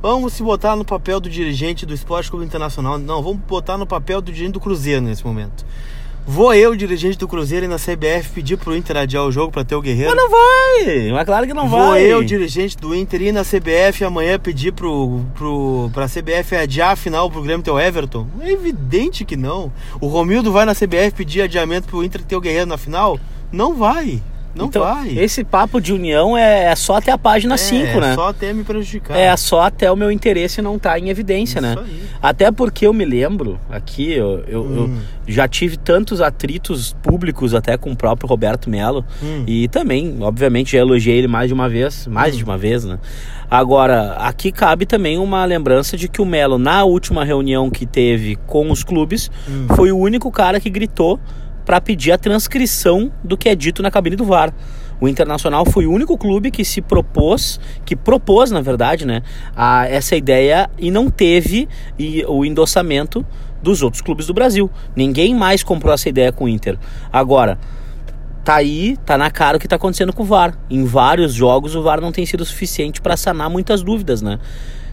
Vamos 0.00 0.34
se 0.34 0.42
botar 0.44 0.76
no 0.76 0.84
papel 0.84 1.18
do 1.18 1.28
dirigente 1.28 1.84
do 1.84 1.92
Esporte 1.92 2.30
Clube 2.30 2.44
Internacional. 2.44 2.98
Não, 2.98 3.20
vamos 3.20 3.38
botar 3.38 3.76
no 3.76 3.86
papel 3.86 4.20
do 4.20 4.26
dirigente 4.26 4.52
do 4.52 4.60
Cruzeiro 4.60 5.00
nesse 5.00 5.26
momento. 5.26 5.66
Vou 6.30 6.52
eu, 6.52 6.76
dirigente 6.76 7.16
do 7.16 7.26
Cruzeiro, 7.26 7.64
e 7.64 7.68
na 7.68 7.76
CBF 7.76 8.28
pedir 8.34 8.58
pro 8.58 8.76
Inter 8.76 8.98
adiar 8.98 9.24
o 9.24 9.32
jogo 9.32 9.50
pra 9.50 9.64
ter 9.64 9.74
o 9.74 9.80
Guerreiro? 9.80 10.14
Mas 10.14 10.22
não 10.22 10.30
vai! 10.30 11.10
Mas 11.10 11.24
claro 11.24 11.46
que 11.46 11.54
não 11.54 11.66
Vou 11.66 11.80
vai. 11.80 12.02
eu, 12.02 12.22
dirigente 12.22 12.76
do 12.76 12.94
Inter, 12.94 13.22
ir 13.22 13.32
na 13.32 13.42
CBF 13.42 14.04
amanhã 14.04 14.38
pedir 14.38 14.72
pro, 14.72 15.22
pro, 15.34 15.90
pra 15.94 16.06
CBF 16.06 16.54
adiar 16.54 16.90
a 16.90 16.96
final 16.96 17.30
pro 17.30 17.40
Grêmio 17.40 17.64
ter 17.64 17.70
o 17.70 17.80
Everton? 17.80 18.26
É 18.42 18.50
evidente 18.50 19.24
que 19.24 19.36
não. 19.38 19.72
O 20.02 20.06
Romildo 20.06 20.52
vai 20.52 20.66
na 20.66 20.74
CBF 20.74 21.12
pedir 21.16 21.40
adiamento 21.40 21.88
pro 21.88 22.04
Inter 22.04 22.22
ter 22.22 22.36
o 22.36 22.42
Guerreiro 22.42 22.66
na 22.66 22.76
final? 22.76 23.18
Não 23.50 23.74
vai. 23.74 24.20
Não 24.54 24.66
então, 24.66 24.82
vai. 24.82 25.16
esse 25.18 25.44
papo 25.44 25.80
de 25.80 25.92
união 25.92 26.36
é, 26.36 26.64
é 26.64 26.74
só 26.76 26.96
até 26.96 27.12
a 27.12 27.18
página 27.18 27.56
5, 27.56 27.86
é, 27.86 28.00
né? 28.00 28.14
só 28.14 28.28
até 28.28 28.52
me 28.52 28.64
prejudicar. 28.64 29.16
É 29.16 29.36
só 29.36 29.60
até 29.62 29.90
o 29.90 29.96
meu 29.96 30.10
interesse 30.10 30.60
não 30.60 30.76
estar 30.76 30.98
em 30.98 31.10
evidência, 31.10 31.60
né? 31.60 31.72
Isso 31.72 31.80
aí. 31.84 32.02
Até 32.20 32.50
porque 32.50 32.86
eu 32.86 32.92
me 32.92 33.04
lembro, 33.04 33.60
aqui, 33.70 34.12
eu, 34.12 34.42
eu, 34.48 34.76
eu 34.76 34.84
Hum. 34.88 34.98
já 35.26 35.46
tive 35.46 35.76
tantos 35.76 36.20
atritos 36.20 36.96
públicos 37.02 37.54
até 37.54 37.76
com 37.76 37.92
o 37.92 37.96
próprio 37.96 38.28
Roberto 38.28 38.68
Melo. 38.68 39.04
Hum. 39.22 39.44
E 39.46 39.68
também, 39.68 40.16
obviamente, 40.20 40.72
já 40.72 40.78
elogiei 40.78 41.18
ele 41.18 41.28
mais 41.28 41.48
de 41.48 41.54
uma 41.54 41.68
vez, 41.68 42.06
mais 42.08 42.36
de 42.36 42.42
uma 42.42 42.58
vez, 42.58 42.84
né? 42.84 42.98
Agora, 43.50 44.12
aqui 44.18 44.52
cabe 44.52 44.84
também 44.84 45.18
uma 45.18 45.44
lembrança 45.44 45.96
de 45.96 46.08
que 46.08 46.20
o 46.20 46.26
Melo, 46.26 46.58
na 46.58 46.84
última 46.84 47.24
reunião 47.24 47.70
que 47.70 47.86
teve 47.86 48.36
com 48.46 48.70
os 48.70 48.82
clubes, 48.84 49.30
Hum. 49.48 49.66
foi 49.74 49.90
o 49.92 49.96
único 49.98 50.30
cara 50.30 50.58
que 50.60 50.68
gritou 50.68 51.18
para 51.68 51.82
pedir 51.82 52.12
a 52.12 52.16
transcrição 52.16 53.12
do 53.22 53.36
que 53.36 53.46
é 53.46 53.54
dito 53.54 53.82
na 53.82 53.90
cabine 53.90 54.16
do 54.16 54.24
VAR. 54.24 54.54
O 54.98 55.06
Internacional 55.06 55.66
foi 55.66 55.86
o 55.86 55.92
único 55.92 56.16
clube 56.16 56.50
que 56.50 56.64
se 56.64 56.80
propôs, 56.80 57.60
que 57.84 57.94
propôs, 57.94 58.50
na 58.50 58.62
verdade, 58.62 59.06
né, 59.06 59.22
a 59.54 59.86
essa 59.86 60.16
ideia 60.16 60.70
e 60.78 60.90
não 60.90 61.10
teve 61.10 61.68
e, 61.98 62.24
o 62.26 62.42
endossamento 62.42 63.22
dos 63.62 63.82
outros 63.82 64.00
clubes 64.00 64.26
do 64.26 64.32
Brasil. 64.32 64.70
Ninguém 64.96 65.34
mais 65.34 65.62
comprou 65.62 65.92
essa 65.92 66.08
ideia 66.08 66.32
com 66.32 66.46
o 66.46 66.48
Inter. 66.48 66.78
Agora, 67.12 67.58
tá 68.42 68.54
aí, 68.54 68.96
tá 69.04 69.18
na 69.18 69.30
cara 69.30 69.58
o 69.58 69.60
que 69.60 69.68
tá 69.68 69.76
acontecendo 69.76 70.14
com 70.14 70.22
o 70.22 70.26
VAR. 70.26 70.58
Em 70.70 70.86
vários 70.86 71.34
jogos 71.34 71.74
o 71.74 71.82
VAR 71.82 72.00
não 72.00 72.12
tem 72.12 72.24
sido 72.24 72.46
suficiente 72.46 73.02
para 73.02 73.14
sanar 73.14 73.50
muitas 73.50 73.82
dúvidas, 73.82 74.22
né? 74.22 74.38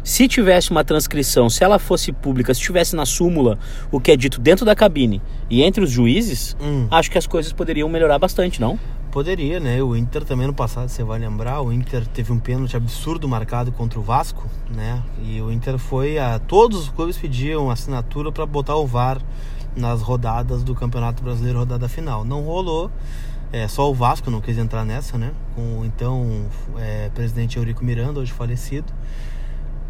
Se 0.05 0.27
tivesse 0.27 0.69
uma 0.69 0.83
transcrição, 0.83 1.49
se 1.49 1.63
ela 1.63 1.79
fosse 1.79 2.11
pública, 2.11 2.53
se 2.53 2.61
tivesse 2.61 2.95
na 2.95 3.07
súmula 3.07 3.57
o 3.91 3.99
que 3.99 4.11
é 4.11 4.15
dito 4.15 4.39
dentro 4.39 4.63
da 4.63 4.75
cabine 4.75 5.19
e 5.49 5.63
entre 5.63 5.83
os 5.83 5.89
juízes, 5.89 6.55
Hum. 6.61 6.87
acho 6.91 7.09
que 7.09 7.17
as 7.17 7.25
coisas 7.25 7.51
poderiam 7.51 7.89
melhorar 7.89 8.19
bastante, 8.19 8.61
não? 8.61 8.77
Poderia, 9.11 9.59
né? 9.59 9.81
O 9.81 9.95
Inter 9.95 10.23
também 10.23 10.45
no 10.45 10.53
passado, 10.53 10.89
você 10.89 11.03
vai 11.03 11.17
lembrar, 11.17 11.59
o 11.61 11.73
Inter 11.73 12.05
teve 12.05 12.31
um 12.31 12.37
pênalti 12.37 12.77
absurdo 12.77 13.27
marcado 13.27 13.71
contra 13.71 13.97
o 13.99 14.03
Vasco, 14.03 14.47
né? 14.69 15.01
E 15.23 15.41
o 15.41 15.51
Inter 15.51 15.79
foi 15.79 16.19
a 16.19 16.37
todos 16.37 16.81
os 16.81 16.89
clubes 16.89 17.17
pediam 17.17 17.71
assinatura 17.71 18.31
para 18.31 18.45
botar 18.45 18.75
o 18.75 18.85
VAR 18.85 19.19
nas 19.75 20.03
rodadas 20.03 20.63
do 20.63 20.75
Campeonato 20.75 21.23
Brasileiro, 21.23 21.57
rodada 21.57 21.89
final. 21.89 22.23
Não 22.23 22.41
rolou. 22.43 22.91
É, 23.51 23.67
só 23.67 23.89
o 23.89 23.93
Vasco 23.95 24.29
não 24.29 24.39
quis 24.39 24.57
entrar 24.59 24.85
nessa, 24.85 25.17
né? 25.17 25.31
Com 25.55 25.83
então 25.83 26.45
é, 26.77 27.09
presidente 27.09 27.57
Eurico 27.57 27.83
Miranda, 27.83 28.19
hoje 28.19 28.31
falecido. 28.31 28.93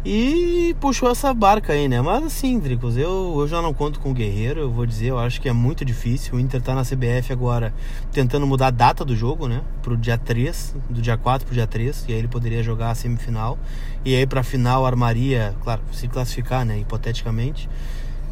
E 0.08 0.72
puxou 0.78 1.10
essa 1.10 1.34
barca 1.34 1.72
aí, 1.72 1.88
né? 1.88 2.00
Mas 2.00 2.22
assim, 2.22 2.60
Dricos, 2.60 2.96
eu, 2.96 3.34
eu 3.40 3.48
já 3.48 3.60
não 3.60 3.74
conto 3.74 3.98
com 3.98 4.12
o 4.12 4.14
Guerreiro, 4.14 4.60
eu 4.60 4.70
vou 4.70 4.86
dizer, 4.86 5.06
eu 5.06 5.18
acho 5.18 5.40
que 5.40 5.48
é 5.48 5.52
muito 5.52 5.84
difícil. 5.84 6.36
O 6.36 6.38
Inter 6.38 6.62
tá 6.62 6.76
na 6.76 6.82
CBF 6.82 7.32
agora 7.32 7.74
tentando 8.12 8.46
mudar 8.46 8.68
a 8.68 8.70
data 8.70 9.04
do 9.04 9.16
jogo, 9.16 9.48
né? 9.48 9.62
Pro 9.82 9.96
dia 9.96 10.16
3, 10.16 10.76
do 10.88 11.02
dia 11.02 11.16
4 11.16 11.44
pro 11.44 11.52
dia 11.52 11.66
3, 11.66 12.04
e 12.06 12.12
aí 12.12 12.18
ele 12.20 12.28
poderia 12.28 12.62
jogar 12.62 12.90
a 12.92 12.94
semifinal. 12.94 13.58
E 14.04 14.14
aí 14.14 14.24
pra 14.28 14.44
final 14.44 14.86
armaria, 14.86 15.56
claro, 15.64 15.82
se 15.90 16.06
classificar, 16.06 16.64
né? 16.64 16.78
Hipoteticamente. 16.78 17.68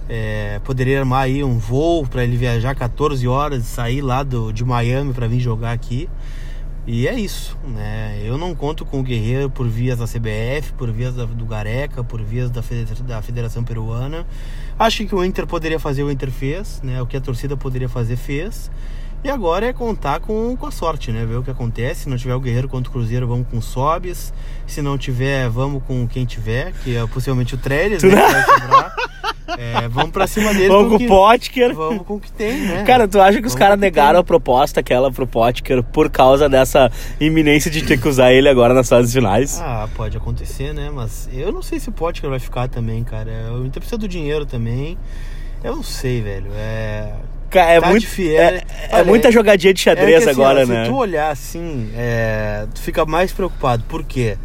É, 0.09 0.61
poderia 0.63 1.01
armar 1.01 1.25
aí 1.25 1.43
um 1.43 1.59
voo 1.59 2.07
para 2.07 2.23
ele 2.23 2.37
viajar 2.37 2.77
14 2.77 3.27
horas 3.27 3.65
e 3.65 3.67
sair 3.67 4.01
lá 4.01 4.23
do, 4.23 4.53
de 4.53 4.65
Miami 4.65 5.13
para 5.13 5.27
vir 5.27 5.41
jogar 5.41 5.73
aqui. 5.73 6.09
E 6.87 7.09
é 7.09 7.19
isso, 7.19 7.57
né? 7.67 8.21
Eu 8.23 8.37
não 8.37 8.55
conto 8.55 8.85
com 8.85 9.01
o 9.01 9.03
Guerreiro 9.03 9.49
por 9.49 9.67
vias 9.67 9.99
da 9.99 10.05
CBF, 10.05 10.75
por 10.77 10.91
vias 10.91 11.15
da, 11.15 11.25
do 11.25 11.47
Gareca, 11.47 12.05
por 12.05 12.23
vias 12.23 12.51
da, 12.51 12.63
da 13.07 13.23
Federação 13.23 13.65
Peruana. 13.65 14.27
Acho 14.79 15.07
que 15.07 15.15
o 15.15 15.25
Inter 15.25 15.47
poderia 15.47 15.81
fazer, 15.81 16.03
o 16.03 16.11
Inter 16.11 16.31
fez, 16.31 16.83
né? 16.83 17.01
O 17.01 17.07
que 17.07 17.17
a 17.17 17.21
torcida 17.21 17.57
poderia 17.57 17.89
fazer, 17.89 18.17
fez. 18.17 18.71
E 19.25 19.31
agora 19.31 19.65
é 19.65 19.73
contar 19.73 20.21
com, 20.21 20.55
com 20.55 20.67
a 20.67 20.71
sorte, 20.71 21.11
né? 21.11 21.25
Ver 21.25 21.37
o 21.37 21.43
que 21.43 21.51
acontece. 21.51 22.03
Se 22.03 22.09
não 22.11 22.19
tiver 22.19 22.35
o 22.35 22.41
Guerreiro 22.41 22.69
contra 22.69 22.91
o 22.91 22.93
Cruzeiro, 22.93 23.27
vamos 23.27 23.49
com 23.49 23.57
o 23.57 23.63
Sobes. 23.63 24.35
Se 24.67 24.83
não 24.83 24.99
tiver, 24.99 25.49
vamos 25.49 25.83
com 25.85 26.07
quem 26.07 26.27
tiver, 26.27 26.75
que 26.83 26.95
é 26.95 27.07
possivelmente 27.07 27.55
o 27.55 27.59
Trellis, 27.59 28.03
né? 28.03 28.11
Que 28.11 28.17
vai 28.17 28.45
sobrar. 28.45 28.95
É, 29.59 29.89
vamos 29.89 30.11
pra 30.11 30.27
cima 30.27 30.53
dele. 30.55 30.69
Vamos 30.69 30.97
com 30.99 31.05
o 31.05 31.07
Potker. 31.09 31.75
Vamos 31.75 32.07
com 32.07 32.15
o 32.15 32.21
que 32.21 32.33
tem, 32.33 32.61
né? 32.63 32.83
Cara, 32.85 33.07
tu 33.07 33.21
acha 33.21 33.41
que 33.41 33.47
os 33.47 33.55
caras 33.55 33.79
negaram 33.79 34.21
a 34.21 34.25
proposta 34.25 34.81
aquela 34.81 35.11
pro 35.13 35.27
Potker 35.27 35.83
por 35.83 36.09
causa 36.11 36.49
dessa 36.49 36.91
iminência 37.21 37.71
de 37.71 37.83
ter 37.83 38.01
que 38.01 38.09
usar 38.09 38.33
ele 38.33 38.49
agora 38.49 38.73
nas 38.73 38.89
fases 38.89 39.13
finais? 39.13 39.61
Ah, 39.63 39.89
pode 39.95 40.17
acontecer, 40.17 40.73
né? 40.73 40.91
Mas 40.93 41.29
eu 41.33 41.53
não 41.53 41.63
sei 41.63 41.79
se 41.79 41.89
o 41.89 41.93
Potker 41.93 42.29
vai 42.31 42.39
ficar 42.39 42.69
também, 42.69 43.05
cara. 43.05 43.31
O 43.53 43.59
Inter 43.67 43.81
precisa 43.81 43.99
do 43.99 44.09
dinheiro 44.09 44.47
também. 44.47 44.97
Eu 45.63 45.77
não 45.77 45.83
sei, 45.83 46.21
velho. 46.23 46.51
É. 46.57 47.13
Ca- 47.51 47.61
É, 47.67 47.81
tá 47.81 47.89
muito, 47.89 48.01
difícil. 48.01 48.39
é, 48.41 48.57
é 48.57 48.95
Olha, 48.97 49.05
muita 49.05 49.31
jogadinha 49.31 49.73
de 49.73 49.81
é 49.81 49.85
xadrez 49.85 50.25
que, 50.25 50.31
assim, 50.31 50.41
agora, 50.41 50.63
ó, 50.63 50.67
né? 50.67 50.85
Se 50.85 50.91
tu 50.91 50.97
olhar 50.97 51.31
assim, 51.31 51.91
é, 51.97 52.67
tu 52.75 52.81
fica 52.81 53.05
mais 53.07 53.33
preocupado. 53.33 53.85
Por 53.89 54.03
quê? 54.05 54.37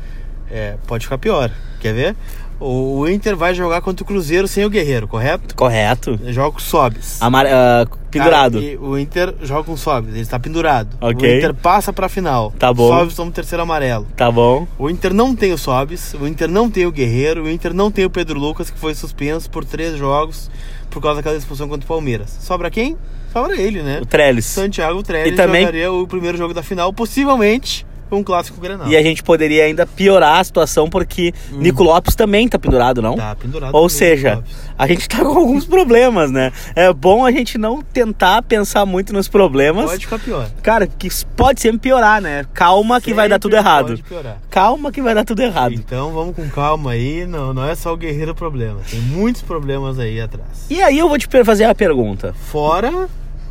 É, 0.51 0.75
pode 0.87 1.05
ficar 1.05 1.17
pior. 1.17 1.51
Quer 1.79 1.93
ver? 1.93 2.15
O, 2.59 3.07
Inter 3.07 3.35
vai 3.35 3.53
jogar 3.55 3.81
contra 3.81 4.03
o 4.03 4.05
Cruzeiro 4.05 4.47
sem 4.47 4.65
o 4.65 4.69
Guerreiro, 4.69 5.07
correto? 5.07 5.55
Correto. 5.55 6.19
Joga 6.27 6.51
com 6.51 6.57
o 6.57 6.61
Sobes. 6.61 7.21
Amar- 7.21 7.45
ah, 7.47 7.87
pendurado. 8.11 8.61
Cara, 8.61 8.79
o 8.81 8.97
Inter 8.97 9.33
joga 9.41 9.63
com 9.63 9.73
o 9.73 9.77
Sobes, 9.77 10.11
ele 10.11 10.21
está 10.21 10.37
pendurado. 10.39 10.97
Ok. 10.99 11.29
O 11.33 11.37
Inter 11.37 11.53
passa 11.53 11.93
pra 11.93 12.09
final. 12.09 12.51
Tá 12.59 12.73
bom. 12.73 12.89
Sobes 12.89 13.15
toma 13.15 13.29
o 13.29 13.33
terceiro 13.33 13.63
amarelo. 13.63 14.05
Tá 14.15 14.29
bom. 14.31 14.67
O 14.77 14.89
Inter 14.89 15.13
não 15.13 15.35
tem 15.35 15.53
o 15.53 15.57
Sobes, 15.57 16.13
o 16.19 16.27
Inter 16.27 16.49
não 16.49 16.69
tem 16.69 16.85
o 16.85 16.91
Guerreiro, 16.91 17.43
o 17.43 17.49
Inter 17.49 17.73
não 17.73 17.89
tem 17.89 18.03
o 18.05 18.09
Pedro 18.09 18.37
Lucas, 18.39 18.69
que 18.69 18.77
foi 18.77 18.93
suspenso 18.93 19.49
por 19.49 19.63
três 19.63 19.95
jogos 19.97 20.49
por 20.89 21.01
causa 21.01 21.17
daquela 21.17 21.37
expulsão 21.37 21.67
contra 21.69 21.85
o 21.85 21.87
Palmeiras. 21.87 22.35
Sobra 22.41 22.69
quem? 22.71 22.97
Sobra 23.31 23.55
ele, 23.61 23.83
né? 23.83 23.99
O 24.01 24.05
Trellis. 24.07 24.45
Santiago 24.47 25.03
Trellis 25.03 25.33
E 25.33 25.35
também- 25.35 25.61
jogaria 25.61 25.91
o 25.91 26.07
primeiro 26.07 26.35
jogo 26.35 26.51
da 26.53 26.63
final, 26.63 26.91
possivelmente 26.91 27.85
um 28.17 28.23
clássico 28.23 28.59
Grenal. 28.59 28.87
E 28.87 28.95
a 28.95 29.01
gente 29.01 29.21
poderia 29.21 29.65
ainda 29.65 29.85
piorar 29.85 30.39
a 30.39 30.43
situação 30.43 30.89
porque 30.89 31.33
Nico 31.51 31.83
Lopes 31.83 32.15
também 32.15 32.47
tá 32.47 32.57
pendurado, 32.57 33.01
não? 33.01 33.13
Hum. 33.13 33.17
Tá 33.17 33.35
pendurado. 33.35 33.75
Ou 33.75 33.89
seja, 33.89 34.35
Lopes. 34.35 34.51
a 34.77 34.87
gente 34.87 35.07
tá 35.07 35.19
com 35.19 35.37
alguns 35.37 35.65
problemas, 35.65 36.31
né? 36.31 36.51
É 36.75 36.91
bom 36.91 37.25
a 37.25 37.31
gente 37.31 37.57
não 37.57 37.81
tentar 37.81 38.41
pensar 38.43 38.85
muito 38.85 39.13
nos 39.13 39.27
problemas. 39.27 39.85
pode 39.85 40.05
ficar 40.05 40.19
pior. 40.19 40.49
Cara, 40.61 40.87
que 40.87 41.09
pode 41.35 41.61
sempre 41.61 41.79
piorar, 41.79 42.21
né? 42.21 42.45
Calma 42.53 42.99
que 42.99 43.13
vai 43.13 43.29
dar 43.29 43.39
tudo 43.39 43.55
Sempre 43.55 43.69
errado. 43.69 43.87
Pode 43.87 44.03
piorar. 44.03 44.37
Calma 44.49 44.91
que 44.91 45.01
vai 45.01 45.15
dar 45.15 45.23
tudo 45.23 45.41
errado. 45.41 45.73
Então 45.73 46.11
vamos 46.11 46.35
com 46.35 46.49
calma 46.49 46.91
aí, 46.91 47.25
não, 47.25 47.53
não 47.53 47.65
é 47.65 47.75
só 47.75 47.93
o 47.93 47.97
Guerreiro 47.97 48.33
problema, 48.33 48.79
tem 48.89 48.99
muitos 48.99 49.41
problemas 49.41 49.99
aí 49.99 50.19
atrás. 50.19 50.65
E 50.69 50.81
aí 50.81 50.97
eu 50.97 51.07
vou 51.07 51.17
te 51.17 51.27
fazer 51.43 51.65
a 51.65 51.75
pergunta. 51.75 52.33
Fora 52.33 53.09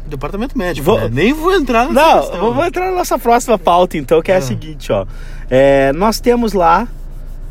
departamento 0.08 0.56
médico, 0.58 0.84
Vou- 0.86 1.00
né? 1.00 1.08
Nem 1.12 1.32
vou 1.32 1.52
entrar 1.52 1.88
nessa 1.88 1.94
Não, 2.06 2.20
questão, 2.20 2.40
vamos 2.40 2.56
né? 2.58 2.66
entrar 2.68 2.90
na 2.90 2.96
nossa 2.96 3.18
próxima 3.18 3.58
pauta 3.58 3.96
então, 3.96 4.20
que 4.22 4.30
é 4.32 4.36
a 4.36 4.38
Ah. 4.38 4.42
seguinte, 4.42 4.90
ó. 4.92 5.06
É, 5.50 5.92
nós 5.92 6.20
temos 6.20 6.52
lá 6.52 6.88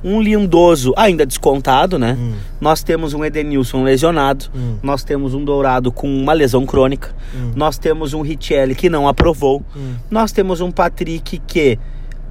um 0.04 0.22
lindoso 0.22 0.94
ainda 0.96 1.26
descontado, 1.26 1.98
né? 1.98 2.16
Hum, 2.20 2.34
Nós 2.62 2.84
temos 2.84 3.14
um 3.14 3.26
Edenilson 3.26 3.84
lesionado. 3.84 4.46
hum, 4.56 4.78
Nós 4.84 5.04
temos 5.04 5.34
um 5.34 5.44
Dourado 5.44 5.92
com 5.92 6.08
uma 6.08 6.34
lesão 6.34 6.66
crônica. 6.66 7.14
hum, 7.36 7.52
Nós 7.56 7.78
temos 7.80 8.14
um 8.14 8.22
Richelli 8.22 8.76
que 8.76 8.90
não 8.90 9.08
aprovou. 9.08 9.64
hum. 9.76 9.96
Nós 10.10 10.32
temos 10.32 10.62
um 10.62 10.72
Patrick 10.72 11.40
que 11.48 11.80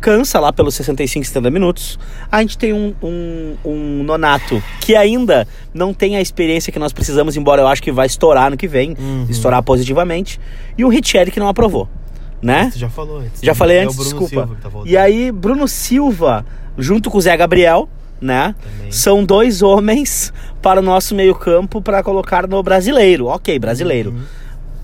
cansa 0.07 0.39
lá 0.39 0.53
pelos 0.53 0.77
65, 0.77 1.27
70 1.27 1.51
minutos. 1.51 1.99
A 2.31 2.41
gente 2.41 2.57
tem 2.57 2.73
um, 2.73 2.95
um, 3.03 3.57
um 3.65 4.03
Nonato 4.05 4.63
que 4.81 4.95
ainda 4.95 5.49
não 5.75 5.93
tem 5.93 6.17
a 6.17 6.21
experiência 6.21 6.73
que 6.73 6.79
nós 6.79 6.93
precisamos, 6.93 7.37
embora 7.37 7.61
eu 7.63 7.67
acho 7.67 7.83
que 7.83 7.91
vai 7.91 8.07
estourar 8.07 8.49
no 8.49 8.57
que 8.57 8.69
vem, 8.69 8.95
Uhum. 8.97 9.27
estourar 9.29 9.61
positivamente. 9.65 10.39
E 10.79 10.85
um 10.85 10.89
Richelli 10.89 11.33
que 11.33 11.41
não 11.41 11.49
aprovou, 11.49 11.89
né? 12.41 12.71
Você 12.73 12.79
já 12.79 12.89
falou 12.89 13.19
antes. 13.19 13.41
Já 13.43 13.53
falei 13.53 13.79
É 13.79 13.83
antes, 13.83 13.97
Bruno 13.97 14.11
desculpa. 14.21 14.49
Tá. 14.63 14.71
E 14.85 14.97
aí, 14.97 15.33
Bruno 15.33 15.67
Silva, 15.67 16.47
junto 16.79 17.11
com 17.11 17.19
o 17.19 17.21
Zé 17.21 17.37
Gabriel, 17.37 17.89
né? 18.21 18.55
Também. 18.63 18.93
São 18.93 19.25
dois 19.25 19.61
homens 19.61 20.33
para 20.63 20.79
o 20.79 20.83
nosso 20.85 21.17
meio-campo 21.17 21.83
para 21.83 22.01
colocar 22.05 22.47
no 22.47 22.63
brasileiro. 22.63 23.27
Ok, 23.27 23.59
brasileiro. 23.59 24.11
Uhum. 24.11 24.23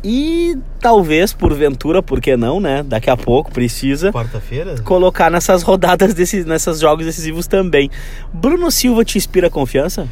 E 0.04 0.58
talvez, 0.80 1.32
porventura, 1.32 2.02
por 2.02 2.20
que 2.20 2.36
não, 2.36 2.60
né? 2.60 2.82
Daqui 2.82 3.08
a 3.08 3.16
pouco 3.16 3.52
precisa 3.52 4.12
Quarta-feira? 4.12 4.80
colocar 4.82 5.30
nessas 5.30 5.62
rodadas, 5.62 6.12
desses, 6.12 6.44
nessas 6.44 6.80
jogos 6.80 7.06
decisivos 7.06 7.46
também. 7.46 7.88
Bruno 8.32 8.70
Silva 8.70 9.04
te 9.04 9.16
inspira 9.16 9.48
confiança? 9.48 10.08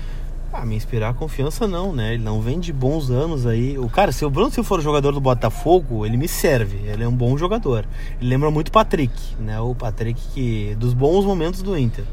Ah, 0.52 0.64
me 0.66 0.74
inspirar 0.74 1.14
confiança 1.14 1.66
não, 1.66 1.92
né? 1.92 2.14
Ele 2.14 2.22
não 2.24 2.40
vem 2.40 2.58
de 2.58 2.72
bons 2.72 3.08
anos 3.08 3.46
aí. 3.46 3.78
O 3.78 3.88
cara, 3.88 4.10
se 4.10 4.24
o 4.24 4.30
Bruno 4.30 4.50
Silva 4.50 4.68
for 4.68 4.80
jogador 4.80 5.12
do 5.12 5.20
Botafogo, 5.20 6.04
ele 6.04 6.16
me 6.16 6.26
serve. 6.26 6.88
Ele 6.88 7.04
é 7.04 7.08
um 7.08 7.14
bom 7.14 7.38
jogador. 7.38 7.84
Ele 8.20 8.30
lembra 8.30 8.50
muito 8.50 8.68
o 8.68 8.72
Patrick, 8.72 9.12
né? 9.38 9.60
O 9.60 9.74
Patrick 9.74 10.20
que 10.34 10.76
dos 10.78 10.92
bons 10.92 11.24
momentos 11.24 11.62
do 11.62 11.78
Inter. 11.78 12.04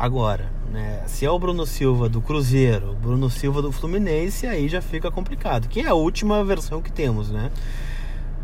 Agora, 0.00 0.50
né? 0.72 1.02
Se 1.04 1.26
é 1.26 1.30
o 1.30 1.38
Bruno 1.38 1.66
Silva 1.66 2.08
do 2.08 2.22
Cruzeiro, 2.22 2.96
Bruno 3.02 3.28
Silva 3.28 3.60
do 3.60 3.70
Fluminense, 3.70 4.46
aí 4.46 4.66
já 4.66 4.80
fica 4.80 5.10
complicado. 5.10 5.68
Que 5.68 5.80
é 5.80 5.88
a 5.88 5.92
última 5.92 6.42
versão 6.42 6.80
que 6.80 6.90
temos, 6.90 7.28
né? 7.28 7.50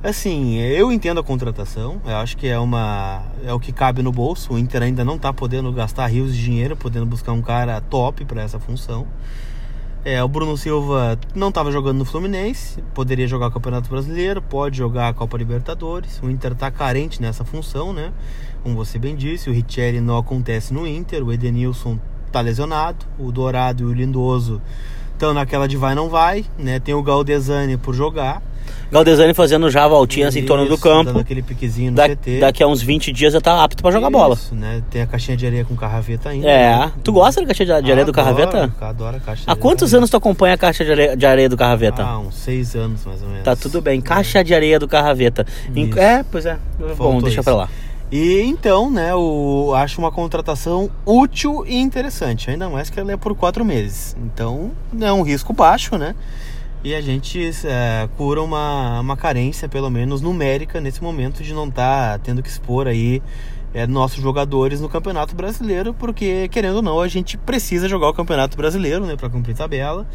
Assim, 0.04 0.58
eu 0.58 0.92
entendo 0.92 1.18
a 1.18 1.25
contratação. 1.25 1.98
Eu 2.04 2.16
acho 2.18 2.36
que 2.36 2.46
é 2.46 2.58
uma 2.58 3.22
é 3.42 3.54
o 3.54 3.58
que 3.58 3.72
cabe 3.72 4.02
no 4.02 4.12
bolso. 4.12 4.52
O 4.52 4.58
Inter 4.58 4.82
ainda 4.82 5.02
não 5.02 5.18
tá 5.18 5.32
podendo 5.32 5.72
gastar 5.72 6.08
rios 6.08 6.36
de 6.36 6.44
dinheiro, 6.44 6.76
podendo 6.76 7.06
buscar 7.06 7.32
um 7.32 7.40
cara 7.40 7.80
top 7.80 8.26
para 8.26 8.42
essa 8.42 8.60
função. 8.60 9.06
É, 10.08 10.22
o 10.22 10.28
Bruno 10.28 10.56
Silva 10.56 11.18
não 11.34 11.48
estava 11.48 11.72
jogando 11.72 11.98
no 11.98 12.04
Fluminense, 12.04 12.80
poderia 12.94 13.26
jogar 13.26 13.48
o 13.48 13.50
Campeonato 13.50 13.90
Brasileiro, 13.90 14.40
pode 14.40 14.78
jogar 14.78 15.08
a 15.08 15.12
Copa 15.12 15.36
Libertadores. 15.36 16.20
O 16.22 16.30
Inter 16.30 16.54
tá 16.54 16.70
carente 16.70 17.20
nessa 17.20 17.44
função, 17.44 17.92
né? 17.92 18.12
Como 18.62 18.76
você 18.76 19.00
bem 19.00 19.16
disse, 19.16 19.50
o 19.50 19.52
Richelli 19.52 20.00
não 20.00 20.16
acontece 20.16 20.72
no 20.72 20.86
Inter, 20.86 21.25
o 21.25 21.32
Edenilson 21.32 21.98
tá 22.30 22.40
lesionado, 22.40 23.04
o 23.18 23.32
Dourado 23.32 23.82
e 23.82 23.86
o 23.86 23.92
Lindoso 23.92 24.62
estão 25.12 25.34
naquela 25.34 25.66
de 25.66 25.76
vai 25.76 25.96
não 25.96 26.08
vai, 26.08 26.44
né? 26.56 26.78
Tem 26.78 26.94
o 26.94 27.02
Galdesani 27.02 27.76
por 27.76 27.92
jogar. 27.92 28.40
Galdesani 28.90 29.35
fazendo 29.35 29.70
já 29.70 29.87
voltinhas 29.88 30.37
em 30.37 30.44
torno 30.44 30.66
do 30.66 30.75
Isso, 30.75 30.82
campo. 30.82 31.04
Dando 31.06 31.20
aquele 31.20 31.42
piquezinho 31.42 31.90
no 31.90 31.96
Da- 31.96 32.08
CT. 32.08 32.40
daqui 32.40 32.62
a 32.62 32.66
uns 32.66 32.80
20 32.82 33.12
dias 33.12 33.32
já 33.32 33.40
tá 33.40 33.62
apto 33.62 33.82
pra 33.82 33.90
jogar 33.90 34.11
bola. 34.11 34.35
Isso, 34.35 34.54
né? 34.54 34.82
Tem 34.90 35.02
a 35.02 35.06
caixinha 35.06 35.37
de 35.37 35.46
areia 35.46 35.64
com 35.64 35.75
carraveta 35.76 36.28
ainda. 36.30 36.49
É. 36.49 36.76
né? 36.78 36.92
Tu 37.02 37.12
gosta 37.12 37.40
da 37.40 37.46
caixa 37.46 37.64
de 37.64 37.73
areia 37.73 38.04
do 38.04 38.11
Adoro, 38.11 38.12
Carraveta? 38.12 38.75
Adoro 38.80 39.16
a 39.16 39.20
caixa 39.20 39.44
de 39.44 39.50
Há 39.50 39.56
quantos 39.56 39.92
anos 39.94 40.08
tu 40.11 40.16
acompanha 40.16 40.54
a 40.54 40.58
caixa 40.58 40.85
de 40.85 40.90
areia, 40.92 41.16
de 41.16 41.26
areia 41.26 41.49
do 41.49 41.56
Carraveta? 41.56 42.02
Ah, 42.02 42.18
uns 42.18 42.35
seis 42.37 42.75
anos 42.76 43.04
mais 43.04 43.23
ou 43.23 43.28
menos. 43.28 43.44
Tá 43.44 43.56
tudo 43.56 43.80
bem. 43.80 44.00
Caixa 44.00 44.42
de 44.44 44.54
areia 44.54 44.78
do 44.78 44.87
Carraveta. 44.87 45.44
Isso. 45.75 45.99
É, 45.99 46.25
pois 46.30 46.46
é. 46.46 46.56
Bom, 46.78 46.94
Faltou 46.94 47.23
deixa 47.23 47.40
isso. 47.40 47.42
pra 47.44 47.54
lá. 47.54 47.68
E 48.11 48.40
então, 48.42 48.88
né, 48.88 49.12
o, 49.16 49.73
acho 49.75 50.00
uma 50.00 50.12
contratação 50.12 50.88
útil 51.04 51.64
e 51.66 51.76
interessante, 51.76 52.49
ainda 52.49 52.68
mais 52.68 52.88
que 52.88 53.00
ela 53.00 53.11
é 53.11 53.16
por 53.16 53.35
quatro 53.35 53.64
meses. 53.64 54.16
Então, 54.25 54.70
é 55.00 55.12
um 55.12 55.23
risco 55.23 55.52
baixo, 55.52 55.99
né? 55.99 56.14
E 56.85 56.95
a 56.95 57.00
gente 57.00 57.50
é, 57.64 58.09
cura 58.16 58.42
uma, 58.42 59.00
uma 59.00 59.16
carência, 59.16 59.68
pelo 59.68 59.90
menos 59.90 60.21
numérica, 60.21 60.80
nesse 60.80 61.02
momento 61.02 61.42
de 61.42 61.52
não 61.52 61.68
estar 61.68 62.18
tendo 62.21 62.42
que 62.42 62.49
expor 62.49 62.87
aí 62.87 63.21
é, 63.75 63.87
nossos 63.87 64.23
jogadores 64.23 64.80
no 64.80 64.88
Campeonato 64.88 65.35
Brasileiro, 65.35 65.92
porque, 65.92 66.49
querendo 66.49 66.76
ou 66.76 66.83
não, 66.83 67.00
a 67.00 67.09
gente 67.09 67.37
precisa 67.37 67.88
jogar 67.88 68.09
o 68.09 68.14
Campeonato 68.14 68.56
Brasileiro, 68.56 69.04
né, 69.04 69.16
para 69.16 69.28
cumprir 69.28 69.54
tabela. 69.54 70.06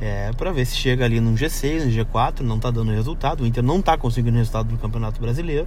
É, 0.00 0.32
para 0.32 0.50
ver 0.50 0.64
se 0.64 0.76
chega 0.76 1.04
ali 1.04 1.20
no 1.20 1.32
G6, 1.34 1.84
no 1.84 1.90
G4, 1.90 2.40
não 2.40 2.58
tá 2.58 2.70
dando 2.70 2.90
resultado. 2.90 3.42
O 3.42 3.46
Inter 3.46 3.62
não 3.62 3.82
tá 3.82 3.98
conseguindo 3.98 4.38
resultado 4.38 4.70
no 4.70 4.78
Campeonato 4.78 5.20
Brasileiro. 5.20 5.66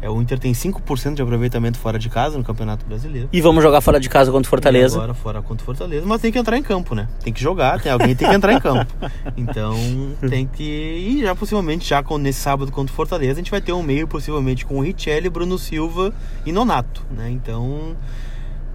É, 0.00 0.08
o 0.08 0.20
Inter 0.20 0.38
tem 0.38 0.52
5% 0.52 1.14
de 1.14 1.22
aproveitamento 1.22 1.78
fora 1.78 1.98
de 1.98 2.08
casa 2.08 2.38
no 2.38 2.44
Campeonato 2.44 2.86
Brasileiro. 2.86 3.28
E 3.32 3.40
vamos 3.40 3.62
jogar 3.62 3.80
fora 3.80 3.98
de 3.98 4.08
casa 4.08 4.30
contra 4.30 4.46
o 4.46 4.50
Fortaleza. 4.50 4.96
E 4.96 4.98
agora 4.98 5.14
fora 5.14 5.42
contra 5.42 5.62
o 5.62 5.66
Fortaleza, 5.66 6.06
mas 6.06 6.20
tem 6.20 6.30
que 6.30 6.38
entrar 6.38 6.56
em 6.56 6.62
campo, 6.62 6.94
né? 6.94 7.08
Tem 7.22 7.32
que 7.32 7.40
jogar, 7.40 7.80
tem 7.80 7.90
alguém 7.90 8.14
tem 8.14 8.28
que 8.28 8.34
entrar 8.34 8.52
em 8.52 8.60
campo. 8.60 8.92
Então 9.36 9.74
tem 10.28 10.46
que. 10.46 10.62
E 10.62 11.22
já 11.22 11.34
possivelmente, 11.34 11.88
já 11.88 12.02
nesse 12.18 12.40
sábado 12.40 12.70
contra 12.72 12.92
o 12.92 12.96
Fortaleza, 12.96 13.32
a 13.32 13.36
gente 13.36 13.50
vai 13.50 13.60
ter 13.60 13.72
um 13.72 13.82
meio 13.82 14.06
possivelmente 14.06 14.64
com 14.64 14.78
o 14.78 14.80
Richelli, 14.80 15.28
Bruno 15.28 15.58
Silva 15.58 16.12
e 16.44 16.52
Nonato, 16.52 17.02
né? 17.10 17.30
Então. 17.30 17.96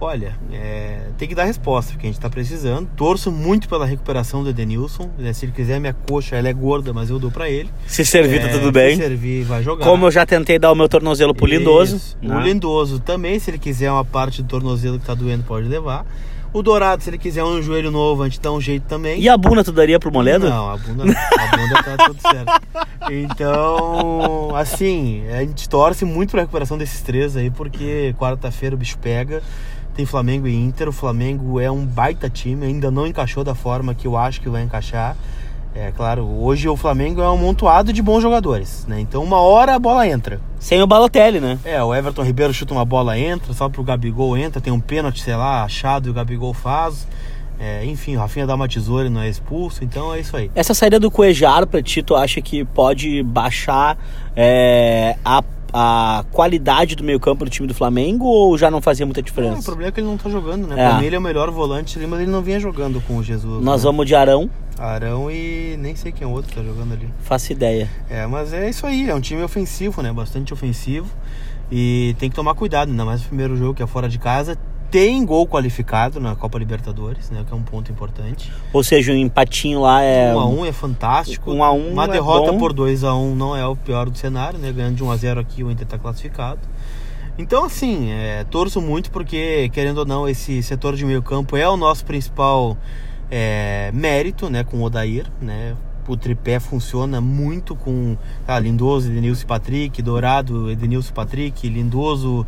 Olha, 0.00 0.36
é, 0.52 1.06
tem 1.16 1.26
que 1.28 1.34
dar 1.34 1.44
resposta, 1.44 1.92
porque 1.92 2.06
a 2.06 2.10
gente 2.10 2.20
tá 2.20 2.28
precisando. 2.28 2.88
Torço 2.96 3.30
muito 3.32 3.68
pela 3.68 3.86
recuperação 3.86 4.42
do 4.42 4.50
Edenilson. 4.50 5.08
né? 5.16 5.32
Se 5.32 5.46
ele 5.46 5.52
quiser 5.52 5.78
minha 5.80 5.94
coxa, 5.94 6.36
ela 6.36 6.48
é 6.48 6.52
gorda, 6.52 6.92
mas 6.92 7.08
eu 7.10 7.18
dou 7.18 7.30
pra 7.30 7.48
ele. 7.48 7.70
Se 7.86 8.04
servir, 8.04 8.40
tá 8.40 8.48
É, 8.48 8.52
tudo 8.52 8.66
Se 8.66 8.72
bem. 8.72 8.96
servir, 8.96 9.44
vai 9.44 9.62
jogar. 9.62 9.84
Como 9.86 10.06
eu 10.06 10.10
já 10.10 10.26
tentei 10.26 10.58
dar 10.58 10.72
o 10.72 10.74
meu 10.74 10.88
tornozelo 10.88 11.34
pro 11.34 11.46
Lindoso. 11.46 12.16
Né? 12.20 12.36
O 12.36 12.40
Lindoso 12.40 12.98
também, 13.00 13.38
se 13.38 13.50
ele 13.50 13.58
quiser 13.58 13.90
uma 13.90 14.04
parte 14.04 14.42
do 14.42 14.48
tornozelo 14.48 14.98
que 14.98 15.06
tá 15.06 15.14
doendo, 15.14 15.44
pode 15.44 15.68
levar. 15.68 16.04
O 16.52 16.62
Dourado, 16.62 17.02
se 17.02 17.10
ele 17.10 17.18
quiser 17.18 17.42
um 17.42 17.60
joelho 17.60 17.90
novo, 17.90 18.22
a 18.22 18.28
gente 18.28 18.40
dá 18.40 18.52
um 18.52 18.60
jeito 18.60 18.84
também. 18.86 19.20
E 19.20 19.28
a 19.28 19.36
bunda 19.36 19.64
tu 19.64 19.72
daria 19.72 19.98
pro 19.98 20.12
Moledo? 20.12 20.48
Não, 20.48 20.70
a 20.70 20.76
bunda 20.76 21.04
não. 21.04 21.12
A 21.12 21.56
bunda 21.56 21.82
tá 21.82 21.96
tudo 22.06 22.20
certo. 22.20 22.62
Então, 23.10 24.54
assim, 24.54 25.24
a 25.30 25.40
gente 25.40 25.68
torce 25.68 26.04
muito 26.04 26.30
pra 26.30 26.40
recuperação 26.42 26.78
desses 26.78 27.02
três 27.02 27.36
aí, 27.36 27.50
porque 27.50 28.14
quarta-feira 28.18 28.74
o 28.74 28.78
bicho 28.78 28.96
pega. 28.98 29.42
Tem 29.94 30.04
Flamengo 30.04 30.46
e 30.46 30.54
Inter. 30.54 30.88
O 30.88 30.92
Flamengo 30.92 31.60
é 31.60 31.70
um 31.70 31.84
baita 31.84 32.28
time, 32.28 32.66
ainda 32.66 32.90
não 32.90 33.06
encaixou 33.06 33.44
da 33.44 33.54
forma 33.54 33.94
que 33.94 34.06
eu 34.06 34.16
acho 34.16 34.40
que 34.40 34.48
vai 34.48 34.62
encaixar. 34.62 35.16
É 35.74 35.90
claro, 35.90 36.24
hoje 36.24 36.68
o 36.68 36.76
Flamengo 36.76 37.20
é 37.20 37.28
um 37.28 37.36
montoado 37.36 37.92
de 37.92 38.00
bons 38.00 38.22
jogadores, 38.22 38.86
né? 38.86 39.00
Então 39.00 39.24
uma 39.24 39.40
hora 39.40 39.74
a 39.74 39.78
bola 39.78 40.06
entra. 40.06 40.40
Sem 40.60 40.80
o 40.80 40.86
Balotelli, 40.86 41.40
né? 41.40 41.58
É, 41.64 41.82
o 41.82 41.92
Everton 41.92 42.22
Ribeiro 42.22 42.54
chuta 42.54 42.72
uma 42.72 42.84
bola, 42.84 43.18
entra, 43.18 43.52
só 43.52 43.68
pro 43.68 43.82
Gabigol 43.82 44.36
entra, 44.36 44.60
tem 44.60 44.72
um 44.72 44.78
pênalti, 44.78 45.20
sei 45.20 45.34
lá, 45.34 45.64
achado 45.64 46.06
e 46.06 46.10
o 46.10 46.14
Gabigol 46.14 46.54
faz. 46.54 47.08
É, 47.58 47.84
enfim, 47.84 48.16
o 48.16 48.20
Rafinha 48.20 48.46
dá 48.46 48.54
uma 48.54 48.68
tesoura 48.68 49.06
e 49.06 49.10
não 49.10 49.20
é 49.20 49.28
expulso, 49.28 49.84
então 49.84 50.14
é 50.14 50.20
isso 50.20 50.36
aí. 50.36 50.50
Essa 50.54 50.74
saída 50.74 51.00
do 51.00 51.10
Cuejar 51.10 51.66
pra 51.66 51.82
ti, 51.82 52.02
tu 52.02 52.14
acha 52.14 52.40
que 52.40 52.64
pode 52.64 53.22
baixar 53.24 53.96
é, 54.36 55.16
a, 55.24 55.42
a 55.76 56.24
qualidade 56.30 56.94
do 56.94 57.02
meio 57.02 57.18
campo 57.18 57.44
do 57.44 57.50
time 57.50 57.66
do 57.66 57.74
Flamengo 57.74 58.26
ou 58.26 58.56
já 58.56 58.70
não 58.70 58.80
fazia 58.80 59.04
muita 59.04 59.20
Não, 59.20 59.24
diferença? 59.24 59.60
o 59.60 59.64
problema 59.64 59.88
é 59.88 59.92
que 59.92 59.98
ele 59.98 60.06
não 60.06 60.16
tá 60.16 60.30
jogando, 60.30 60.68
né? 60.68 60.80
É. 60.80 60.88
Pra 60.88 60.98
mim 61.00 61.06
ele 61.06 61.16
é 61.16 61.18
o 61.18 61.22
melhor 61.22 61.50
volante, 61.50 61.98
mas 62.06 62.20
ele 62.20 62.30
não 62.30 62.40
vinha 62.42 62.60
jogando 62.60 63.00
com 63.00 63.16
o 63.16 63.22
Jesus. 63.24 63.60
Nós 63.64 63.82
né? 63.82 63.88
vamos 63.90 64.06
de 64.06 64.14
Arão, 64.14 64.48
Arão 64.78 65.28
e 65.28 65.76
nem 65.80 65.96
sei 65.96 66.12
quem 66.12 66.24
é 66.24 66.30
o 66.30 66.32
outro 66.32 66.50
que 66.50 66.56
tá 66.56 66.62
jogando 66.62 66.92
ali. 66.92 67.08
faço 67.22 67.50
ideia. 67.50 67.90
É, 68.08 68.24
mas 68.24 68.52
é 68.52 68.68
isso 68.70 68.86
aí, 68.86 69.10
é 69.10 69.14
um 69.14 69.20
time 69.20 69.42
ofensivo, 69.42 70.00
né? 70.00 70.12
Bastante 70.12 70.52
ofensivo. 70.52 71.08
E 71.72 72.14
tem 72.20 72.30
que 72.30 72.36
tomar 72.36 72.54
cuidado, 72.54 72.90
ainda 72.90 73.04
mais 73.04 73.22
no 73.22 73.26
primeiro 73.26 73.56
jogo 73.56 73.74
que 73.74 73.82
é 73.82 73.86
fora 73.86 74.08
de 74.08 74.18
casa. 74.18 74.56
Tem 74.94 75.26
gol 75.26 75.44
qualificado 75.44 76.20
na 76.20 76.36
Copa 76.36 76.56
Libertadores, 76.56 77.28
né? 77.28 77.44
Que 77.44 77.52
é 77.52 77.56
um 77.56 77.64
ponto 77.64 77.90
importante. 77.90 78.52
Ou 78.72 78.84
seja, 78.84 79.10
um 79.10 79.16
empatinho 79.16 79.80
lá 79.80 80.00
é. 80.00 80.32
Um 80.32 80.38
a 80.38 80.46
um 80.46 80.64
é 80.64 80.70
fantástico. 80.70 81.52
Um 81.52 81.64
a 81.64 81.72
um 81.72 81.94
Uma 81.94 82.04
é 82.04 82.08
derrota 82.12 82.52
bom. 82.52 82.58
por 82.58 82.72
2 82.72 83.02
a 83.02 83.12
1 83.12 83.34
não 83.34 83.56
é 83.56 83.66
o 83.66 83.74
pior 83.74 84.08
do 84.08 84.16
cenário, 84.16 84.56
né? 84.56 84.70
Ganhando 84.70 84.94
de 84.94 85.02
1 85.02 85.10
a 85.10 85.16
0 85.16 85.40
aqui, 85.40 85.64
o 85.64 85.70
Inter 85.72 85.84
tá 85.84 85.98
classificado. 85.98 86.60
Então, 87.36 87.64
assim, 87.64 88.12
é, 88.12 88.44
torço 88.44 88.80
muito 88.80 89.10
porque, 89.10 89.68
querendo 89.72 89.98
ou 89.98 90.06
não, 90.06 90.28
esse 90.28 90.62
setor 90.62 90.94
de 90.94 91.04
meio 91.04 91.24
campo 91.24 91.56
é 91.56 91.68
o 91.68 91.76
nosso 91.76 92.04
principal 92.04 92.78
é, 93.28 93.90
mérito, 93.92 94.48
né? 94.48 94.62
Com 94.62 94.76
o 94.76 94.82
Odair, 94.84 95.26
né? 95.42 95.74
O 96.06 96.16
tripé 96.16 96.60
funciona 96.60 97.20
muito 97.20 97.74
com 97.74 98.16
ah, 98.46 98.60
Lindoso, 98.60 99.10
Edenilson 99.10 99.44
Patrick, 99.44 100.00
Dourado, 100.00 100.70
Edenilson 100.70 101.10
e 101.10 101.14
Patrick, 101.14 101.68
Lindoso, 101.68 102.46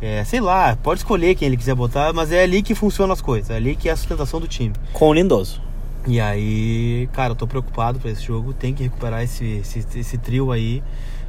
é, 0.00 0.22
sei 0.24 0.40
lá, 0.40 0.76
pode 0.82 1.00
escolher 1.00 1.34
quem 1.34 1.46
ele 1.46 1.56
quiser 1.56 1.74
botar, 1.74 2.12
mas 2.12 2.30
é 2.32 2.42
ali 2.42 2.62
que 2.62 2.74
funcionam 2.74 3.12
as 3.12 3.20
coisas, 3.20 3.50
é 3.50 3.56
ali 3.56 3.74
que 3.76 3.88
é 3.88 3.92
a 3.92 3.96
sustentação 3.96 4.40
do 4.40 4.48
time. 4.48 4.74
Com 4.92 5.08
o 5.08 5.14
Lindoso. 5.14 5.60
E 6.06 6.20
aí, 6.20 7.08
cara, 7.12 7.32
eu 7.32 7.34
tô 7.34 7.46
preocupado 7.46 7.98
pra 7.98 8.10
esse 8.10 8.22
jogo. 8.22 8.52
Tem 8.52 8.74
que 8.74 8.82
recuperar 8.82 9.22
esse, 9.22 9.62
esse, 9.62 9.98
esse 9.98 10.18
trio 10.18 10.52
aí. 10.52 10.82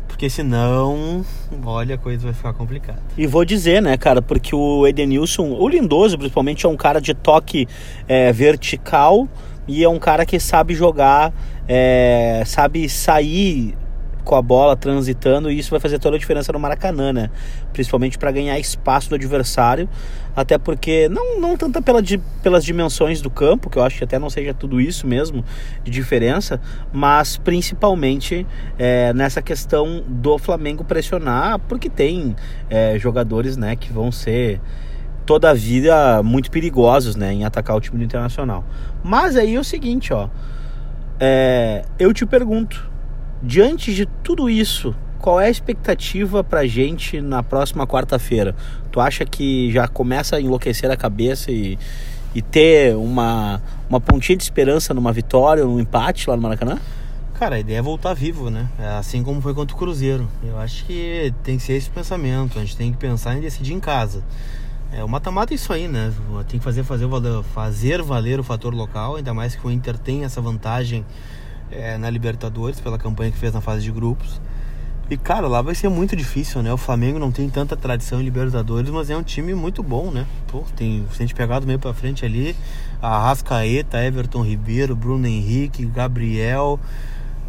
Porque 0.05 0.29
senão, 0.29 1.25
olha, 1.63 1.95
a 1.95 1.98
coisa 1.98 2.25
vai 2.25 2.34
ficar 2.34 2.53
complicada. 2.53 3.01
E 3.17 3.25
vou 3.25 3.43
dizer, 3.43 3.81
né, 3.81 3.98
cara, 3.98 4.22
porque 4.22 4.55
o 4.55 4.86
Edenilson, 4.86 5.51
o 5.51 5.67
Lindoso 5.67 6.17
principalmente, 6.17 6.65
é 6.65 6.69
um 6.69 6.75
cara 6.75 7.00
de 7.00 7.13
toque 7.13 7.67
é, 8.07 8.31
vertical 8.31 9.27
e 9.67 9.84
é 9.84 9.89
um 9.89 9.98
cara 9.98 10.25
que 10.25 10.39
sabe 10.39 10.75
jogar, 10.75 11.34
é, 11.67 12.43
sabe 12.45 12.88
sair 12.88 13.75
com 14.25 14.36
a 14.36 14.41
bola 14.41 14.75
transitando 14.75 15.50
e 15.50 15.58
isso 15.58 15.72
vai 15.72 15.79
fazer 15.79 16.00
toda 16.00 16.17
a 16.17 16.20
diferença 16.20 16.51
no 16.51 16.60
Maracanã, 16.60 17.13
né? 17.13 17.29
Principalmente 17.72 18.17
para 18.17 18.32
ganhar 18.32 18.60
espaço 18.60 19.08
do 19.08 19.15
adversário, 19.15 19.88
até 20.36 20.58
porque 20.58 21.08
não, 21.08 21.39
não 21.39 21.55
tanto 21.55 21.82
pela, 21.82 22.01
pelas 22.44 22.65
dimensões 22.65 23.22
do 23.22 23.29
campo, 23.29 23.70
que 23.70 23.77
eu 23.77 23.84
acho 23.84 23.98
que 24.00 24.03
até 24.03 24.20
não 24.20 24.29
seja 24.29 24.53
tudo 24.53 24.82
isso 24.82 25.08
mesmo 25.08 25.46
de 25.84 25.91
diferença, 25.91 26.60
mas 26.91 27.38
principalmente 27.38 28.46
é, 28.77 29.13
nessa 29.13 29.41
questão 29.41 30.03
do 30.05 30.38
Flamengo 30.38 30.84
pressionar, 30.84 31.60
porque 31.60 31.89
tem 31.89 32.36
é, 32.70 32.98
jogadores, 33.00 33.55
né, 33.55 33.75
que 33.75 33.94
vão 33.94 34.12
ser 34.12 34.60
toda 35.26 35.49
a 35.49 35.54
vida 35.54 36.21
muito 36.23 36.52
perigosos, 36.52 37.15
né, 37.15 37.32
em 37.32 37.45
atacar 37.45 37.76
o 37.76 37.82
time 37.82 37.97
do 37.97 38.04
Internacional. 38.04 38.63
Mas 39.04 39.38
aí 39.38 39.56
é 39.56 39.60
o 39.60 39.63
seguinte, 39.63 40.12
ó, 40.12 40.30
é, 41.19 41.84
eu 41.97 42.13
te 42.13 42.26
pergunto, 42.26 42.89
diante 43.45 43.93
de 43.93 44.05
tudo 44.23 44.49
isso, 44.49 44.95
qual 45.19 45.39
é 45.39 45.45
a 45.45 45.49
expectativa 45.49 46.43
pra 46.43 46.65
gente 46.65 47.21
na 47.21 47.43
próxima 47.43 47.86
quarta-feira? 47.86 48.55
Tu 48.91 48.99
acha 48.99 49.25
que 49.25 49.71
já 49.71 49.88
começa 49.88 50.36
a 50.36 50.41
enlouquecer 50.41 50.89
a 50.89 50.97
cabeça 50.97 51.51
e, 51.51 51.77
e 52.34 52.41
ter 52.41 52.95
uma, 52.95 53.62
uma 53.89 54.01
pontinha 54.01 54.38
de 54.38 54.43
esperança 54.43 54.93
numa 54.93 55.13
vitória, 55.13 55.63
num 55.63 55.79
empate 55.79 56.29
lá 56.29 56.36
no 56.36 56.41
Maracanã? 56.41 56.79
Cara, 57.36 57.55
a 57.58 57.60
ideia 57.60 57.79
é 57.79 57.81
voltar 57.81 58.13
vivo, 58.13 58.49
né? 58.49 58.69
É 58.79 58.88
Assim 58.88 59.21
como 59.21 59.41
foi 59.41 59.53
contra 59.53 59.75
o 59.75 59.79
Cruzeiro. 59.79 60.27
Eu 60.43 60.58
acho 60.58 60.86
que 60.86 61.34
tem 61.43 61.58
que 61.58 61.63
ser 61.63 61.73
esse 61.73 61.89
pensamento. 61.89 62.58
A 62.58 62.62
gente 62.62 62.77
tem 62.77 62.91
que 62.91 62.97
pensar 62.97 63.36
em 63.36 63.41
decidir 63.41 63.73
em 63.73 63.79
casa. 63.79 64.23
É, 64.91 65.03
o 65.03 65.10
mata-mata 65.10 65.53
é 65.53 65.55
isso 65.55 65.73
aí, 65.73 65.88
né? 65.88 66.13
Tem 66.47 66.58
que 66.60 66.63
fazer, 66.63 66.84
fazer, 66.84 67.08
fazer 67.53 68.01
valer 68.01 68.39
o 68.39 68.43
fator 68.43 68.73
local, 68.73 69.17
ainda 69.17 69.34
mais 69.34 69.53
que 69.53 69.67
o 69.67 69.69
Inter 69.69 69.97
tem 69.97 70.23
essa 70.23 70.39
vantagem 70.39 71.05
é, 71.71 71.97
na 71.97 72.10
Libertadores, 72.10 72.80
pela 72.80 72.97
campanha 72.97 73.32
que 73.32 73.38
fez 73.38 73.54
na 73.54 73.62
fase 73.62 73.84
de 73.84 73.91
grupos. 73.91 74.39
E, 75.10 75.17
cara, 75.17 75.47
lá 75.47 75.62
vai 75.62 75.75
ser 75.75 75.88
muito 75.88 76.15
difícil, 76.15 76.63
né? 76.63 76.73
O 76.73 76.78
Flamengo 76.78 77.19
não 77.19 77.32
tem 77.32 77.47
tanta 77.47 77.78
tradição 77.78 78.19
em 78.19 78.23
Libertadores, 78.23 78.89
mas 78.89 79.10
é 79.10 79.15
um 79.15 79.21
time 79.21 79.54
muito 79.54 79.84
bom, 79.84 80.10
né? 80.10 80.25
Pô, 80.47 80.63
tem, 80.75 81.06
a 81.10 81.13
gente 81.13 81.36
pegar 81.36 81.60
do 81.60 81.67
meio 81.67 81.78
pra 81.78 81.93
frente 81.93 82.25
ali, 82.25 82.56
Arrascaeta, 83.01 84.04
Everton 84.04 84.41
Ribeiro, 84.41 84.95
Bruno 84.95 85.28
Henrique, 85.28 85.86
Gabriel... 85.86 86.80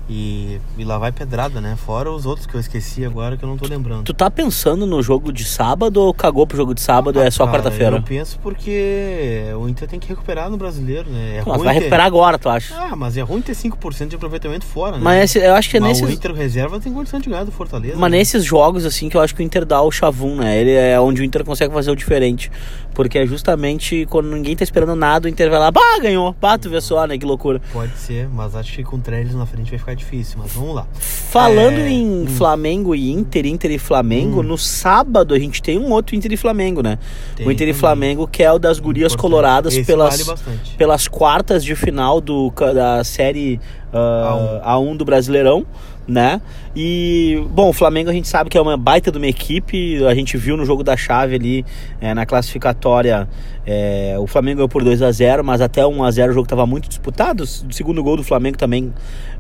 E, 0.09 0.61
e 0.79 0.85
lá 0.85 0.99
vai 0.99 1.11
pedrada, 1.11 1.61
né? 1.61 1.75
Fora 1.77 2.11
os 2.13 2.27
outros 2.27 2.47
que 2.47 2.55
eu 2.55 2.61
esqueci 2.61 3.05
agora 3.05 3.37
que 3.37 3.45
eu 3.45 3.49
não 3.49 3.57
tô 3.57 3.67
lembrando. 3.67 4.05
Tu 4.05 4.15
tá 4.15 4.31
pensando 4.31 4.87
no 4.87 5.03
jogo 5.03 5.33
de 5.33 5.45
sábado 5.45 6.01
ou 6.01 6.15
cagou 6.15 6.47
pro 6.47 6.57
jogo 6.57 6.75
de 6.75 6.81
sábado 6.81 7.21
é 7.21 7.29
só 7.29 7.45
quarta-feira? 7.47 7.97
Eu 7.97 8.03
penso 8.03 8.39
porque 8.41 9.43
o 9.59 9.69
Inter 9.69 9.89
tem 9.89 9.99
que 9.99 10.09
recuperar 10.09 10.49
no 10.49 10.57
brasileiro, 10.57 11.11
né? 11.11 11.39
É 11.39 11.41
ruim 11.41 11.59
vai 11.59 11.75
ter- 11.75 11.81
recuperar 11.81 12.07
agora, 12.07 12.39
tu 12.39 12.49
acha? 12.49 12.73
Ah, 12.79 12.95
mas 12.95 13.17
é 13.17 13.23
ruim 13.23 13.41
ter 13.43 13.55
5% 13.55 14.11
de 14.11 14.15
aproveitamento 14.17 14.65
fora, 14.65 14.97
né? 14.97 15.03
Mas 15.03 15.25
esse- 15.37 15.45
eu 15.45 15.55
acho 15.55 15.69
que 15.69 15.77
é 15.77 15.81
Mas 15.81 16.01
nesses, 16.01 16.09
o 16.09 16.13
Inter 16.17 16.33
reserva 16.33 16.79
tem 16.79 16.93
condição 16.93 17.19
de 17.19 17.29
ganhar 17.29 17.43
do 17.45 17.51
Fortaleza. 17.51 17.97
mas 17.99 18.11
né? 18.13 18.19
nesses 18.19 18.45
jogos 18.45 18.85
assim 18.87 19.09
que 19.09 19.17
eu 19.17 19.21
acho 19.21 19.35
que 19.35 19.43
o 19.43 19.45
Inter 19.45 19.65
dá 19.65 19.83
o 19.83 19.91
chavum, 19.91 20.37
né? 20.37 20.57
Ele 20.61 20.71
é 20.71 21.01
onde 21.01 21.21
o 21.21 21.25
Inter 21.25 21.45
consegue 21.45 21.75
fazer 21.75 21.91
o 21.91 21.97
diferente. 21.97 22.49
Porque 22.95 23.19
é 23.19 23.27
justamente 23.27 24.07
quando 24.09 24.29
ninguém 24.31 24.55
tá 24.57 24.63
esperando 24.65 24.95
nada, 24.95 25.27
o 25.27 25.29
Inter 25.29 25.51
vai 25.51 25.59
lá, 25.59 25.71
bah, 25.71 25.99
ganhou. 26.01 26.35
Bah, 26.41 26.57
tu 26.57 26.71
vê 26.71 26.81
só, 26.81 27.07
né? 27.07 27.19
Que 27.19 27.27
loucura. 27.27 27.61
Pode 27.73 27.97
ser, 27.99 28.29
mas 28.29 28.55
acho 28.55 28.73
que 28.73 28.85
com 28.85 28.97
o 28.97 29.01
Trellis 29.01 29.35
na 29.35 29.45
frente 29.45 29.69
vai 29.71 29.79
ficar 29.79 29.96
difícil. 29.97 30.39
Mas 30.41 30.53
vamos 30.53 30.75
lá. 30.75 30.87
Falando 30.99 31.79
É, 31.81 31.89
em 31.91 32.23
hum. 32.23 32.27
Flamengo 32.29 32.95
e 32.95 33.11
Inter, 33.11 33.47
Inter 33.47 33.71
e 33.73 33.79
Flamengo, 33.79 34.41
Hum. 34.41 34.45
no 34.45 34.57
sábado 34.59 35.35
a 35.35 35.39
gente 35.39 35.63
tem 35.63 35.79
um 35.79 35.91
outro 35.93 36.15
Inter 36.15 36.33
e 36.33 36.37
Flamengo, 36.37 36.83
né? 36.83 36.99
Tem 37.35 37.47
o 37.47 37.51
Inter 37.51 37.69
e. 37.69 37.73
Flamengo, 37.73 38.29
que 38.29 38.43
é 38.43 38.53
o 38.53 38.59
das 38.59 38.79
gurias 38.79 39.13
Importante. 39.13 39.21
coloradas 39.31 39.75
Esse 39.75 39.85
pelas, 39.85 40.23
vale 40.23 40.39
pelas 40.79 41.09
quartas 41.09 41.65
de 41.65 41.75
final 41.75 42.21
do, 42.21 42.51
da 42.75 43.03
série 43.03 43.61
ah, 43.93 44.63
A1 44.77 44.97
do 44.97 45.05
Brasileirão, 45.05 45.67
né? 46.07 46.41
E, 46.75 47.43
bom, 47.51 47.71
o 47.71 47.73
Flamengo 47.73 48.11
a 48.11 48.13
gente 48.13 48.29
sabe 48.29 48.49
que 48.49 48.57
é 48.57 48.61
uma 48.61 48.77
baita 48.77 49.11
de 49.11 49.19
uma 49.19 49.27
equipe, 49.27 50.05
a 50.05 50.15
gente 50.15 50.37
viu 50.37 50.57
no 50.57 50.65
jogo 50.65 50.85
da 50.85 50.97
chave 50.97 51.35
ali, 51.35 51.65
eh, 52.01 52.15
na 52.15 52.25
classificatória, 52.25 53.29
eh, 53.67 54.15
o 54.19 54.27
Flamengo 54.27 54.59
ganhou 54.59 54.69
por 54.69 54.85
2 54.85 55.03
a 55.03 55.11
0 55.11 55.43
mas 55.43 55.61
até 55.61 55.85
1 55.85 56.05
a 56.05 56.11
0 56.11 56.31
o 56.31 56.35
jogo 56.35 56.47
estava 56.47 56.67
muito 56.67 56.89
disputado, 56.89 57.43
o 57.43 57.47
segundo 57.47 58.03
gol 58.03 58.17
do 58.17 58.23
Flamengo 58.23 58.57
também 58.57 58.93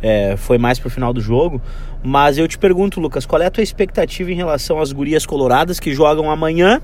eh, 0.02 0.34
foi 0.36 0.58
mais 0.58 0.78
pro 0.78 0.90
final 0.90 1.12
do 1.12 1.20
jogo, 1.20 1.60
mas 2.02 2.38
eu 2.38 2.48
te 2.48 2.58
pergunto, 2.58 3.00
Lucas, 3.00 3.24
qual 3.26 3.40
é 3.40 3.46
a 3.46 3.50
tua 3.50 3.62
expectativa 3.62 4.30
em 4.30 4.34
relação 4.34 4.80
às 4.80 4.92
gurias 4.92 5.24
coloradas 5.24 5.78
que 5.78 5.94
jogam 5.94 6.30
amanhã 6.30 6.80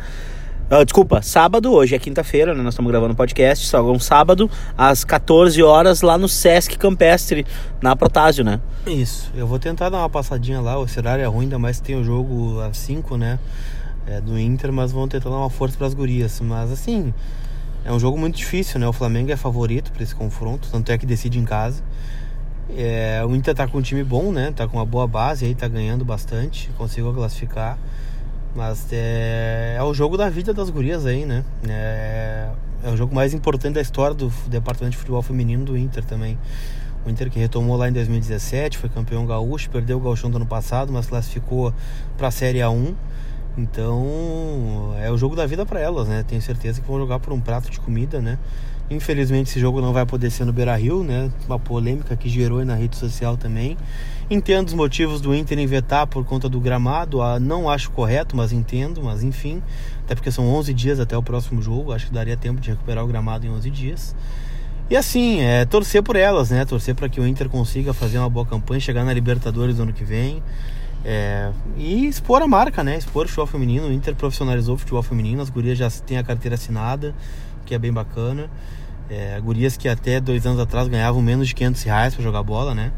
ah, 0.75 0.85
desculpa, 0.85 1.21
sábado, 1.21 1.71
hoje 1.71 1.95
é 1.95 1.99
quinta-feira, 1.99 2.55
né? 2.55 2.63
Nós 2.63 2.73
estamos 2.73 2.91
gravando 2.91 3.13
o 3.13 3.17
podcast, 3.17 3.67
só 3.67 3.83
um 3.93 3.99
sábado, 3.99 4.51
às 4.75 5.05
14 5.05 5.63
horas, 5.63 6.01
lá 6.01 6.17
no 6.17 6.27
Sesc 6.27 6.79
Campestre, 6.79 7.45
na 7.83 7.95
Protásio, 7.95 8.43
né? 8.43 8.59
Isso, 8.87 9.31
eu 9.35 9.47
vou 9.47 9.59
tentar 9.59 9.91
dar 9.91 9.99
uma 9.99 10.09
passadinha 10.09 10.63
lá. 10.63 10.79
O 10.79 10.89
cenário 10.89 11.23
é 11.23 11.27
ruim, 11.27 11.45
ainda 11.45 11.59
mais 11.59 11.79
que 11.79 11.89
tem 11.89 11.97
o 11.97 12.03
jogo 12.03 12.59
às 12.63 12.79
5, 12.79 13.19
né? 13.19 13.39
É, 14.07 14.19
do 14.19 14.39
Inter, 14.39 14.73
mas 14.73 14.93
vamos 14.93 15.11
tentar 15.11 15.29
dar 15.29 15.37
uma 15.37 15.51
força 15.51 15.77
para 15.77 15.87
as 15.87 15.93
gurias. 15.93 16.41
Mas 16.41 16.73
assim, 16.73 17.13
é 17.85 17.93
um 17.93 18.01
jogo 18.01 18.17
muito 18.17 18.39
difícil, 18.39 18.81
né? 18.81 18.89
O 18.89 18.95
Flamengo 18.95 19.31
é 19.31 19.37
favorito 19.37 19.93
para 19.93 20.03
esse 20.03 20.15
confronto, 20.15 20.71
tanto 20.73 20.91
é 20.91 20.97
que 20.97 21.05
decide 21.05 21.39
em 21.39 21.45
casa. 21.45 21.83
É, 22.75 23.23
o 23.29 23.37
Inter 23.37 23.55
tá 23.55 23.69
com 23.69 23.77
um 23.77 23.83
time 23.83 24.03
bom, 24.03 24.33
né? 24.33 24.51
Tá 24.57 24.67
com 24.67 24.79
uma 24.79 24.87
boa 24.87 25.07
base 25.07 25.45
aí, 25.45 25.55
tá 25.55 25.69
ganhando 25.69 26.03
bastante, 26.03 26.71
conseguiu 26.79 27.13
classificar. 27.13 27.79
Mas 28.55 28.87
é, 28.93 29.77
é 29.79 29.83
o 29.83 29.95
jogo 29.95 30.17
da 30.17 30.29
vida 30.29 30.53
das 30.53 30.69
gurias 30.69 31.07
aí, 31.07 31.25
né? 31.25 31.45
É, 31.67 32.49
é 32.85 32.91
o 32.91 32.97
jogo 32.97 33.15
mais 33.15 33.33
importante 33.33 33.75
da 33.75 33.81
história 33.81 34.15
do 34.15 34.33
departamento 34.47 34.93
de 34.93 34.99
futebol 34.99 35.23
feminino 35.23 35.65
do 35.65 35.77
Inter 35.77 36.05
também. 36.05 36.39
O 37.05 37.11
Inter 37.11 37.31
que 37.31 37.39
retomou 37.39 37.77
lá 37.77 37.89
em 37.89 37.93
2017, 37.93 38.79
foi 38.79 38.89
campeão 38.89 39.27
gaúcho, 39.27 39.71
perdeu 39.71 39.97
o 39.99 40.01
gauchão 40.01 40.31
do 40.31 40.37
ano 40.37 40.47
passado, 40.47 40.93
mas 40.93 41.07
classificou 41.07 41.73
para 42.17 42.29
a 42.29 42.31
Série 42.31 42.59
A1. 42.59 42.95
Então, 43.57 44.95
é 45.01 45.11
o 45.11 45.19
jogo 45.19 45.35
da 45.35 45.45
vida 45.47 45.67
para 45.67 45.81
elas, 45.81 46.09
né? 46.09 46.25
Tenho 46.27 46.41
certeza 46.41 46.81
que 46.81 46.87
vão 46.87 46.99
jogar 46.99 47.19
por 47.21 47.33
um 47.33 47.41
prato 47.41 47.71
de 47.71 47.81
comida, 47.81 48.21
né? 48.21 48.39
Infelizmente 48.89 49.51
esse 49.51 49.61
jogo 49.61 49.81
não 49.81 49.93
vai 49.93 50.05
poder 50.05 50.31
ser 50.31 50.45
no 50.45 50.53
Beira-Rio, 50.53 51.03
né? 51.03 51.31
Uma 51.47 51.59
polêmica 51.59 52.17
que 52.17 52.29
gerou 52.29 52.59
aí 52.59 52.65
na 52.65 52.75
rede 52.75 52.97
social 52.97 53.37
também. 53.37 53.77
Entendo 54.33 54.69
os 54.69 54.73
motivos 54.73 55.21
do 55.21 55.35
Inter 55.35 55.59
em 55.59 55.67
vetar 55.67 56.07
por 56.07 56.25
conta 56.25 56.49
do 56.49 56.59
gramado, 56.59 57.21
ah, 57.21 57.39
não 57.39 57.69
acho 57.69 57.91
correto, 57.91 58.35
mas 58.35 58.51
entendo, 58.51 59.03
mas 59.03 59.23
enfim, 59.23 59.63
até 60.07 60.15
porque 60.15 60.31
são 60.31 60.49
11 60.49 60.73
dias 60.73 60.99
até 60.99 61.15
o 61.15 61.23
próximo 61.23 61.61
jogo, 61.61 61.93
acho 61.93 62.07
que 62.07 62.15
daria 62.15 62.35
tempo 62.35 62.59
de 62.59 62.71
recuperar 62.71 63.05
o 63.05 63.07
gramado 63.07 63.47
em 63.47 63.51
11 63.51 63.69
dias. 63.69 64.17
E 64.89 64.97
assim, 64.97 65.43
é 65.43 65.67
torcer 65.67 66.03
por 66.03 66.17
elas, 66.17 66.49
né? 66.49 66.65
Torcer 66.65 66.95
para 66.95 67.11
que 67.11 67.21
o 67.21 67.27
Inter 67.27 67.47
consiga 67.51 67.93
fazer 67.93 68.17
uma 68.17 68.31
boa 68.31 68.47
campanha, 68.47 68.81
chegar 68.81 69.05
na 69.05 69.13
Libertadores 69.13 69.77
no 69.77 69.83
ano 69.83 69.93
que 69.93 70.03
vem. 70.03 70.43
É, 71.05 71.51
e 71.77 72.07
expor 72.07 72.41
a 72.41 72.49
marca, 72.49 72.83
né? 72.83 72.97
Expor 72.97 73.27
o 73.27 73.29
futebol 73.29 73.47
feminino. 73.47 73.89
O 73.89 73.93
Inter 73.93 74.15
profissionalizou 74.15 74.77
o 74.77 74.79
futebol 74.79 75.03
feminino, 75.03 75.43
as 75.43 75.51
gurias 75.51 75.77
já 75.77 75.91
têm 75.91 76.17
a 76.17 76.23
carteira 76.23 76.55
assinada, 76.55 77.15
que 77.67 77.75
é 77.75 77.79
bem 77.79 77.93
bacana. 77.93 78.49
É, 79.11 79.39
gurias 79.41 79.77
que 79.77 79.91
até 79.91 80.19
dois 80.21 80.47
anos 80.47 80.59
atrás 80.59 80.89
ganhavam 80.89 81.21
menos 81.21 81.49
de 81.49 81.55
500 81.55 81.83
reais 81.83 82.15
para 82.15 82.25
jogar 82.25 82.43
bola, 82.43 82.75
né? 82.75 82.93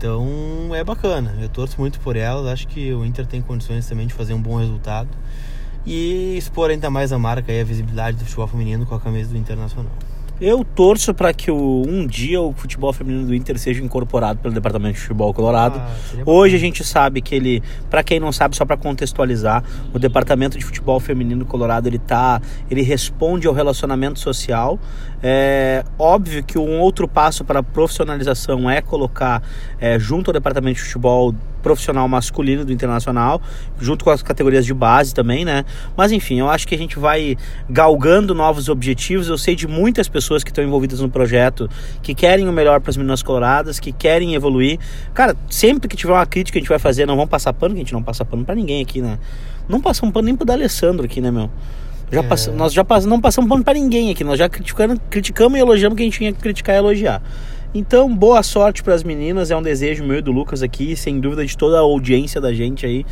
Então 0.00 0.74
é 0.74 0.82
bacana. 0.82 1.36
Eu 1.38 1.50
torço 1.50 1.78
muito 1.78 2.00
por 2.00 2.16
elas. 2.16 2.46
Acho 2.46 2.66
que 2.66 2.90
o 2.94 3.04
Inter 3.04 3.26
tem 3.26 3.42
condições 3.42 3.86
também 3.86 4.06
de 4.06 4.14
fazer 4.14 4.32
um 4.32 4.40
bom 4.40 4.56
resultado 4.56 5.10
e 5.84 6.38
expor 6.38 6.70
ainda 6.70 6.88
mais 6.88 7.12
a 7.12 7.18
marca 7.18 7.52
e 7.52 7.60
a 7.60 7.64
visibilidade 7.64 8.16
do 8.16 8.24
futebol 8.24 8.46
feminino 8.46 8.86
com 8.86 8.94
a 8.94 9.00
camisa 9.00 9.30
do 9.30 9.36
Internacional. 9.36 9.92
Eu 10.40 10.64
torço 10.64 11.12
para 11.12 11.34
que 11.34 11.50
o, 11.50 11.82
um 11.86 12.06
dia 12.06 12.40
o 12.40 12.54
futebol 12.54 12.92
feminino 12.94 13.26
do 13.26 13.34
Inter 13.34 13.58
seja 13.58 13.82
incorporado 13.82 14.38
pelo 14.38 14.54
Departamento 14.54 14.94
de 14.94 15.00
Futebol 15.00 15.34
Colorado. 15.34 15.78
Ah, 15.78 16.22
Hoje 16.24 16.56
a 16.56 16.58
gente 16.58 16.82
sabe 16.82 17.20
que 17.20 17.34
ele, 17.34 17.62
para 17.90 18.02
quem 18.02 18.18
não 18.18 18.32
sabe, 18.32 18.56
só 18.56 18.64
para 18.64 18.78
contextualizar, 18.78 19.62
o 19.92 19.98
Departamento 19.98 20.56
de 20.56 20.64
Futebol 20.64 20.98
Feminino 20.98 21.44
Colorado 21.44 21.88
ele 21.88 21.98
tá, 21.98 22.40
ele 22.70 22.80
responde 22.80 23.46
ao 23.46 23.52
relacionamento 23.52 24.18
social. 24.18 24.78
É 25.22 25.84
óbvio 25.98 26.42
que 26.42 26.58
um 26.58 26.80
outro 26.80 27.06
passo 27.06 27.44
para 27.44 27.60
a 27.60 27.62
profissionalização 27.62 28.70
é 28.70 28.80
colocar 28.80 29.42
é, 29.78 29.98
junto 29.98 30.30
ao 30.30 30.32
Departamento 30.32 30.76
de 30.76 30.84
Futebol 30.84 31.34
profissional 31.62 32.06
masculino 32.08 32.64
do 32.64 32.72
Internacional, 32.72 33.40
junto 33.80 34.04
com 34.04 34.10
as 34.10 34.22
categorias 34.22 34.64
de 34.66 34.74
base 34.74 35.14
também, 35.14 35.44
né? 35.44 35.64
Mas 35.96 36.12
enfim, 36.12 36.40
eu 36.40 36.48
acho 36.48 36.66
que 36.66 36.74
a 36.74 36.78
gente 36.78 36.98
vai 36.98 37.36
galgando 37.68 38.34
novos 38.34 38.68
objetivos. 38.68 39.28
Eu 39.28 39.38
sei 39.38 39.54
de 39.54 39.66
muitas 39.66 40.08
pessoas 40.08 40.42
que 40.42 40.50
estão 40.50 40.64
envolvidas 40.64 41.00
no 41.00 41.08
projeto, 41.08 41.68
que 42.02 42.14
querem 42.14 42.48
o 42.48 42.52
melhor 42.52 42.80
para 42.80 42.90
as 42.90 42.96
meninas 42.96 43.22
coloradas, 43.22 43.78
que 43.78 43.92
querem 43.92 44.34
evoluir. 44.34 44.78
Cara, 45.14 45.36
sempre 45.48 45.88
que 45.88 45.96
tiver 45.96 46.12
uma 46.12 46.26
crítica 46.26 46.58
a 46.58 46.60
gente 46.60 46.68
vai 46.68 46.78
fazer, 46.78 47.06
não 47.06 47.16
vamos 47.16 47.30
passar 47.30 47.52
pano, 47.52 47.74
que 47.74 47.80
a 47.80 47.84
gente 47.84 47.92
não 47.92 48.02
passa 48.02 48.24
pano 48.24 48.44
para 48.44 48.54
ninguém 48.54 48.82
aqui, 48.82 49.00
né? 49.00 49.18
Não 49.68 49.80
passamos 49.80 50.12
pano 50.12 50.26
nem 50.26 50.34
pro 50.36 50.44
D'Alessandro 50.44 51.04
aqui, 51.04 51.20
né, 51.20 51.30
meu? 51.30 51.50
Já 52.12 52.20
É. 52.20 52.22
pass- 52.24 52.48
nós 52.48 52.72
já 52.72 52.84
pass- 52.84 53.04
não 53.06 53.20
passamos 53.20 53.48
pano 53.48 53.62
para 53.62 53.74
ninguém 53.74 54.10
aqui, 54.10 54.24
nós 54.24 54.36
já 54.38 54.48
criticando, 54.48 55.00
criticamos 55.08 55.56
e 55.58 55.62
elogiamos 55.62 55.96
quem 55.96 56.10
tinha 56.10 56.32
que 56.32 56.40
criticar 56.40 56.74
e 56.74 56.78
elogiar. 56.78 57.22
Então, 57.72 58.12
boa 58.12 58.42
sorte 58.42 58.82
para 58.82 58.94
as 58.94 59.04
meninas, 59.04 59.52
é 59.52 59.56
um 59.56 59.62
desejo 59.62 60.02
meu 60.02 60.18
e 60.18 60.22
do 60.22 60.32
Lucas 60.32 60.60
aqui, 60.60 60.96
sem 60.96 61.20
dúvida 61.20 61.46
de 61.46 61.56
toda 61.56 61.76
a 61.76 61.80
audiência 61.80 62.40
da 62.40 62.52
gente 62.52 62.84
aí, 62.84 63.06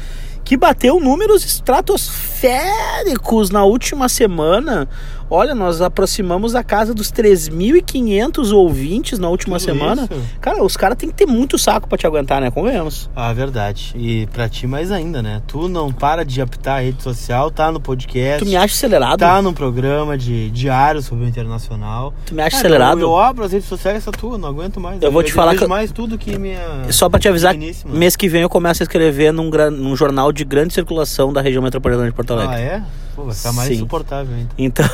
que 0.44 0.56
bateu 0.56 0.98
números 0.98 1.44
estratosféricos 1.44 3.50
na 3.50 3.64
última 3.64 4.08
semana. 4.08 4.88
Olha, 5.30 5.54
nós 5.54 5.80
aproximamos 5.82 6.54
a 6.54 6.62
casa 6.64 6.94
dos 6.94 7.12
3.500 7.12 8.52
ouvintes 8.52 9.18
na 9.18 9.28
última 9.28 9.58
Tudo 9.58 9.64
semana. 9.66 10.08
isso? 10.10 10.22
Cara, 10.40 10.62
os 10.64 10.76
caras 10.76 10.96
têm 10.96 11.08
que 11.10 11.14
ter 11.14 11.26
muito 11.26 11.58
saco 11.58 11.88
para 11.88 11.98
te 11.98 12.06
aguentar, 12.06 12.40
né? 12.40 12.50
Convenhamos. 12.50 13.10
Ah, 13.14 13.32
verdade. 13.32 13.92
E 13.96 14.26
pra 14.32 14.48
ti 14.48 14.66
mais 14.66 14.90
ainda, 14.90 15.22
né? 15.22 15.42
Tu 15.46 15.68
não 15.68 15.92
para 15.92 16.24
de 16.24 16.40
apitar 16.40 16.78
a 16.78 16.80
rede 16.80 17.02
social, 17.02 17.50
tá 17.50 17.70
no 17.70 17.80
podcast, 17.80 18.44
Tu 18.44 18.48
me 18.48 18.56
acha 18.56 18.74
acelerado? 18.74 19.18
tá 19.20 19.40
num 19.42 19.52
programa 19.52 20.16
de 20.16 20.50
diário 20.50 21.02
sobre 21.02 21.24
o 21.24 21.28
internacional. 21.28 22.14
Tu 22.26 22.34
me 22.34 22.40
acha 22.42 22.50
Cara, 22.56 22.60
acelerado? 22.66 23.00
Eu, 23.00 23.08
eu 23.08 23.16
abro 23.18 23.44
as 23.44 23.52
redes 23.52 23.68
sociais 23.68 23.98
essa 23.98 24.10
tua, 24.12 24.38
não 24.38 24.48
aguento 24.48 24.80
mais. 24.80 25.00
Eu 25.02 25.12
vou 25.12 25.22
te 25.22 25.32
falar 25.32 25.54
que- 25.56 25.66
mais 25.66 25.92
tudo 25.92 26.16
que 26.16 26.38
minha. 26.38 26.58
Só 26.90 27.08
pra 27.08 27.18
te 27.20 27.28
avisar, 27.28 27.54
mês 27.86 28.16
que 28.16 28.28
vem 28.28 28.42
eu 28.42 28.48
começo 28.48 28.82
a 28.82 28.84
escrever 28.84 29.32
num, 29.32 29.50
gran- 29.50 29.70
num 29.70 29.94
jornal 29.94 30.32
de 30.32 30.44
grande 30.44 30.72
circulação 30.74 31.32
da 31.32 31.40
região 31.40 31.62
metropolitana 31.62 32.06
de 32.08 32.14
Porto 32.14 32.32
Alegre. 32.32 32.54
Ah, 32.56 32.60
é? 32.60 32.82
Pô, 33.18 33.24
vai 33.24 33.34
ficar 33.34 33.52
mais 33.52 33.68
Sim. 33.68 33.74
insuportável 33.74 34.32
ainda. 34.32 34.50
Então, 34.56 34.86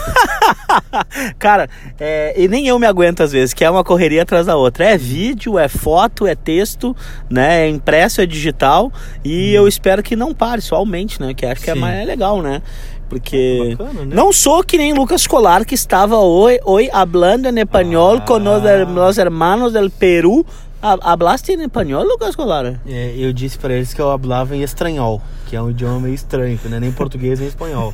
cara, 1.39 1.69
é, 2.01 2.33
e 2.43 2.49
nem 2.49 2.67
eu 2.67 2.79
me 2.79 2.87
aguento 2.87 3.23
às 3.23 3.33
vezes, 3.33 3.53
que 3.53 3.63
é 3.63 3.69
uma 3.69 3.85
correria 3.85 4.23
atrás 4.23 4.47
da 4.47 4.57
outra. 4.57 4.87
É 4.87 4.97
vídeo, 4.97 5.59
é 5.59 5.69
foto, 5.69 6.27
é 6.27 6.35
texto, 6.35 6.97
né? 7.29 7.67
É 7.67 7.69
impresso, 7.69 8.23
é 8.23 8.27
digital. 8.27 8.91
E 9.23 9.53
eu 9.53 9.69
espero 9.69 10.03
que 10.03 10.17
não 10.17 10.33
pare, 10.33 10.63
só 10.63 10.77
aumente, 10.77 11.21
né? 11.21 11.35
Que 11.35 11.45
acho 11.45 11.61
que 11.61 11.71
é 11.71 11.75
Sim. 11.75 11.81
mais 11.81 12.07
legal, 12.07 12.41
né? 12.41 12.63
Porque 13.11 13.77
Bacana, 13.79 14.07
né? 14.07 14.15
não 14.17 14.33
sou 14.33 14.65
que 14.65 14.79
nem 14.79 14.95
Lucas 14.95 15.27
Colar 15.27 15.67
que 15.67 15.75
estava 15.75 16.17
hoy, 16.17 16.59
hoy 16.65 16.89
hablando 16.91 17.51
en 17.51 17.59
español 17.59 18.23
Ah. 18.27 18.39
los, 18.39 18.89
los 18.89 19.19
hermanos 19.19 19.75
del 19.75 19.91
Perú. 19.91 20.47
Ha- 20.87 20.99
¿Hablaste 21.12 21.55
en 21.55 21.62
español, 21.62 22.07
Lucas 22.07 22.37
Colar? 22.37 22.79
É, 22.87 23.14
eu 23.16 23.33
disse 23.33 23.57
pra 23.59 23.73
eles 23.73 23.94
que 23.94 24.01
eu 24.03 24.11
hablava 24.11 24.55
em 24.55 24.62
estranhol, 24.62 25.23
que 25.47 25.57
é 25.57 25.62
um 25.62 25.70
idioma 25.70 25.99
meio 26.01 26.14
estranho, 26.14 26.59
que 26.59 26.68
não 26.68 26.77
é 26.77 26.81
nem 26.81 26.92
português 26.92 27.38
nem 27.38 27.49
espanhol. 27.49 27.90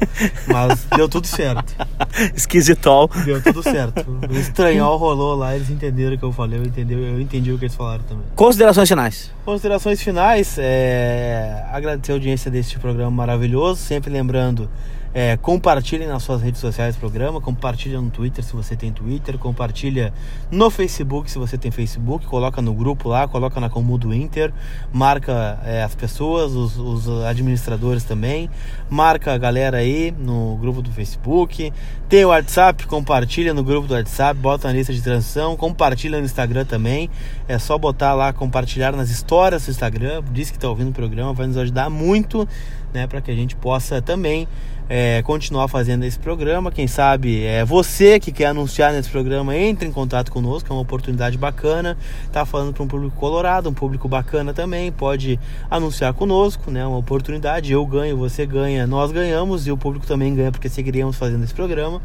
Mas 0.49 0.87
deu 0.97 1.09
tudo 1.09 1.25
certo. 1.29 1.73
Esquisitol. 2.35 3.09
Deu 3.25 3.41
tudo 3.41 3.63
certo. 3.63 4.05
O 4.29 4.35
estranhol 4.35 4.97
rolou 4.97 5.37
lá, 5.37 5.55
eles 5.55 5.71
entenderam 5.71 6.17
o 6.17 6.19
que 6.19 6.25
eu 6.25 6.33
falei, 6.33 6.59
eu 6.59 6.65
entendi, 6.65 6.95
eu 6.95 7.21
entendi 7.21 7.53
o 7.53 7.59
que 7.59 7.67
eles 7.67 7.77
falaram 7.77 8.03
também. 8.03 8.25
Considerações 8.35 8.89
finais. 8.89 9.31
Considerações 9.45 10.03
finais, 10.03 10.57
é, 10.59 11.65
agradecer 11.73 12.11
a 12.11 12.15
audiência 12.17 12.51
deste 12.51 12.77
programa 12.81 13.11
maravilhoso, 13.13 13.81
sempre 13.81 14.11
lembrando, 14.11 14.69
é, 15.13 15.37
compartilhem 15.37 16.07
nas 16.07 16.23
suas 16.23 16.43
redes 16.43 16.61
sociais 16.61 16.97
o 16.97 16.99
programa, 16.99 17.41
compartilha 17.41 18.01
no 18.01 18.11
Twitter 18.11 18.45
se 18.45 18.53
você 18.53 18.77
tem 18.77 18.93
Twitter, 18.93 19.39
compartilha 19.39 20.13
no 20.51 20.71
Facebook 20.71 21.31
se 21.31 21.39
você 21.39 21.59
tem 21.59 21.71
Facebook, 21.71 22.27
coloca 22.27 22.63
no 22.63 22.73
grupo 22.73 23.09
lá, 23.09 23.27
coloca 23.27 23.61
na 23.61 23.69
Comudo 23.69 24.15
Inter, 24.15 24.53
marca 24.93 25.59
é, 25.65 25.83
as 25.83 25.95
pessoas, 25.95 26.53
os, 26.53 26.77
os 26.79 27.09
administradores 27.25 28.05
também, 28.05 28.49
marca 28.89 29.35
a 29.35 29.39
galera 29.39 29.79
aí 29.79 30.15
no 30.17 30.57
grupo 30.57 30.81
do 30.81 30.91
Facebook, 30.91 31.73
tem 32.11 32.25
o 32.25 32.29
WhatsApp, 32.31 32.89
compartilha 32.89 33.55
no 33.55 33.63
grupo 33.63 33.87
do 33.87 33.95
WhatsApp, 33.95 34.39
bota 34.41 34.67
na 34.67 34.75
lista 34.75 34.93
de 34.93 35.01
transição, 35.01 35.57
compartilha 35.57 36.19
no 36.19 36.25
Instagram 36.25 36.65
também. 36.65 37.09
É 37.47 37.57
só 37.57 37.79
botar 37.79 38.15
lá, 38.15 38.33
compartilhar 38.33 38.91
nas 38.97 39.11
histórias 39.11 39.65
do 39.65 39.71
Instagram. 39.71 40.21
Diz 40.33 40.51
que 40.51 40.57
está 40.57 40.69
ouvindo 40.69 40.91
o 40.91 40.93
programa, 40.93 41.33
vai 41.33 41.47
nos 41.47 41.57
ajudar 41.57 41.89
muito, 41.89 42.49
né? 42.93 43.07
Para 43.07 43.21
que 43.21 43.31
a 43.31 43.35
gente 43.35 43.55
possa 43.55 44.03
também 44.03 44.49
é, 44.93 45.23
continuar 45.23 45.69
fazendo 45.69 46.03
esse 46.03 46.19
programa. 46.19 46.73
Quem 46.73 46.89
sabe 46.89 47.45
é 47.45 47.65
você 47.65 48.19
que 48.19 48.33
quer 48.33 48.47
anunciar 48.47 48.93
nesse 48.93 49.09
programa, 49.09 49.57
entre 49.57 49.87
em 49.87 49.93
contato 49.93 50.33
conosco, 50.33 50.69
é 50.69 50.75
uma 50.75 50.83
oportunidade 50.83 51.39
bacana. 51.39 51.97
Tá 52.33 52.45
falando 52.45 52.75
para 52.75 52.83
um 52.83 52.89
público 52.89 53.17
colorado, 53.17 53.69
um 53.69 53.73
público 53.73 54.09
bacana 54.09 54.53
também. 54.53 54.91
Pode 54.91 55.39
anunciar 55.71 56.13
conosco, 56.13 56.73
né? 56.73 56.85
Uma 56.85 56.99
oportunidade. 56.99 57.73
Eu 57.73 57.87
ganho, 57.87 58.17
você 58.17 58.45
ganha, 58.45 58.85
nós 58.85 59.13
ganhamos 59.13 59.65
e 59.69 59.71
o 59.71 59.77
público 59.77 60.09
também 60.09 60.35
ganha 60.35 60.51
porque 60.51 60.69
seguiríamos 60.69 61.15
fazendo 61.15 61.45
esse 61.45 61.55
programa. 61.55 62.03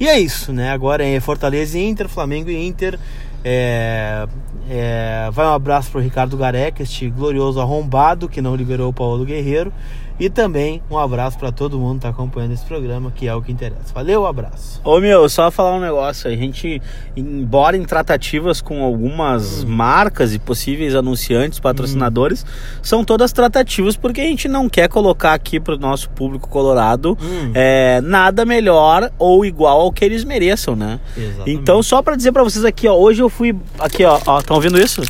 E 0.00 0.08
é 0.08 0.18
isso, 0.18 0.54
né? 0.54 0.70
Agora 0.70 1.04
é 1.04 1.20
Fortaleza 1.20 1.78
e 1.78 1.86
Inter, 1.86 2.08
Flamengo 2.08 2.48
e 2.48 2.66
Inter. 2.66 2.98
É, 3.44 4.26
é, 4.70 5.28
vai 5.32 5.44
um 5.46 5.52
abraço 5.52 5.90
pro 5.90 6.00
Ricardo 6.00 6.36
Gareca, 6.36 6.82
este 6.82 7.10
glorioso 7.10 7.60
arrombado 7.60 8.28
que 8.28 8.40
não 8.40 8.54
liberou 8.56 8.88
o 8.88 8.92
Paulo 8.92 9.24
Guerreiro. 9.24 9.70
E 10.18 10.28
também 10.30 10.82
um 10.90 10.98
abraço 10.98 11.38
para 11.38 11.50
todo 11.50 11.78
mundo 11.78 11.96
que 11.96 12.02
tá 12.02 12.08
acompanhando 12.10 12.52
esse 12.52 12.64
programa, 12.64 13.10
que 13.10 13.26
é 13.26 13.34
o 13.34 13.42
que 13.42 13.50
interessa. 13.50 13.92
Valeu, 13.94 14.26
abraço. 14.26 14.80
Ô 14.84 15.00
meu, 15.00 15.28
só 15.28 15.50
falar 15.50 15.74
um 15.76 15.80
negócio. 15.80 16.30
A 16.30 16.34
gente, 16.36 16.80
embora 17.16 17.76
em 17.76 17.84
tratativas 17.84 18.60
com 18.60 18.82
algumas 18.82 19.64
marcas 19.64 20.32
e 20.34 20.38
possíveis 20.38 20.94
anunciantes, 20.94 21.58
patrocinadores, 21.58 22.44
são 22.82 23.04
todas 23.04 23.32
tratativas 23.32 23.96
porque 23.96 24.20
a 24.20 24.24
gente 24.24 24.48
não 24.48 24.68
quer 24.68 24.88
colocar 24.88 25.32
aqui 25.34 25.58
pro 25.58 25.78
nosso 25.78 26.10
público 26.10 26.48
colorado 26.48 27.16
Hum. 27.20 27.52
é, 27.54 28.00
nada 28.00 28.44
melhor 28.44 29.10
ou 29.18 29.44
igual 29.44 29.80
ao 29.80 29.92
que 29.92 30.04
eles 30.04 30.24
mereçam, 30.24 30.74
né? 30.74 30.98
Exatamente. 31.16 31.50
Então, 31.50 31.82
só 31.82 32.02
pra 32.02 32.16
dizer 32.16 32.32
pra 32.32 32.42
vocês 32.42 32.64
aqui, 32.64 32.88
ó, 32.88 32.94
hoje 32.94 33.22
eu 33.22 33.28
fui. 33.28 33.54
Aqui, 33.78 34.04
ó, 34.04 34.20
ó, 34.26 34.38
estão 34.38 34.56
ouvindo 34.56 34.80
isso? 34.80 35.02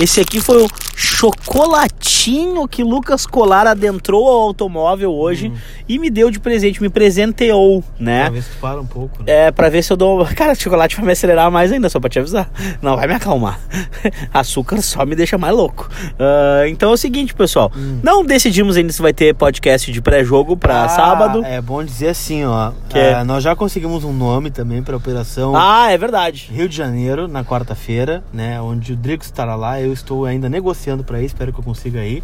Esse 0.00 0.20
aqui 0.20 0.40
foi 0.40 0.62
o 0.62 0.68
chocolatinho 0.94 2.66
que 2.68 2.82
Lucas 2.82 3.26
Colar 3.26 3.66
adentrou 3.66 4.15
ao 4.24 4.42
automóvel 4.42 5.12
hoje 5.12 5.52
e 5.88 5.98
me 5.98 6.08
deu 6.10 6.30
de 6.30 6.38
presente, 6.38 6.80
me 6.80 6.88
presenteou, 6.88 7.82
né? 7.98 8.24
Talvez 8.24 8.46
tu 8.46 8.56
para 8.60 8.80
um 8.80 8.86
pouco, 8.86 9.22
né? 9.22 9.46
É, 9.46 9.50
pra 9.50 9.68
ver 9.68 9.82
se 9.82 9.92
eu 9.92 9.96
dou. 9.96 10.24
Cara, 10.36 10.54
chocolate 10.54 10.96
vai 10.96 11.04
me 11.06 11.12
acelerar 11.12 11.50
mais 11.50 11.72
ainda, 11.72 11.88
só 11.88 11.98
pra 12.00 12.08
te 12.08 12.18
avisar. 12.18 12.50
Não 12.80 12.96
vai 12.96 13.06
me 13.06 13.14
acalmar. 13.14 13.58
Açúcar 14.32 14.80
só 14.82 15.04
me 15.04 15.14
deixa 15.16 15.36
mais 15.36 15.54
louco. 15.54 15.88
Ah, 16.18 16.68
então 16.68 16.90
é 16.90 16.94
o 16.94 16.96
seguinte, 16.96 17.34
pessoal. 17.34 17.70
Não 18.02 18.24
decidimos 18.24 18.76
ainda 18.76 18.92
se 18.92 19.02
vai 19.02 19.12
ter 19.12 19.34
podcast 19.34 19.90
de 19.90 20.00
pré-jogo 20.00 20.56
pra 20.56 20.84
Ah, 20.84 20.88
sábado. 20.88 21.44
É 21.44 21.60
bom 21.60 21.82
dizer 21.82 22.08
assim, 22.08 22.44
ó. 22.44 22.72
Que 22.88 22.98
é? 22.98 23.14
ah, 23.14 23.24
nós 23.24 23.42
já 23.42 23.54
conseguimos 23.56 24.04
um 24.04 24.12
nome 24.12 24.50
também 24.50 24.82
para 24.82 24.96
operação 24.96 25.54
Ah, 25.56 25.90
é 25.90 25.98
verdade. 25.98 26.48
Rio 26.52 26.68
de 26.68 26.76
Janeiro, 26.76 27.26
na 27.28 27.44
quarta-feira, 27.44 28.22
né? 28.32 28.60
Onde 28.60 28.92
o 28.92 28.96
Drico 28.96 29.24
estará 29.24 29.54
lá. 29.56 29.80
Eu 29.80 29.92
estou 29.92 30.24
ainda 30.24 30.48
negociando 30.48 31.02
para 31.04 31.20
ir, 31.20 31.26
espero 31.26 31.52
que 31.52 31.58
eu 31.60 31.64
consiga 31.64 32.04
ir. 32.04 32.22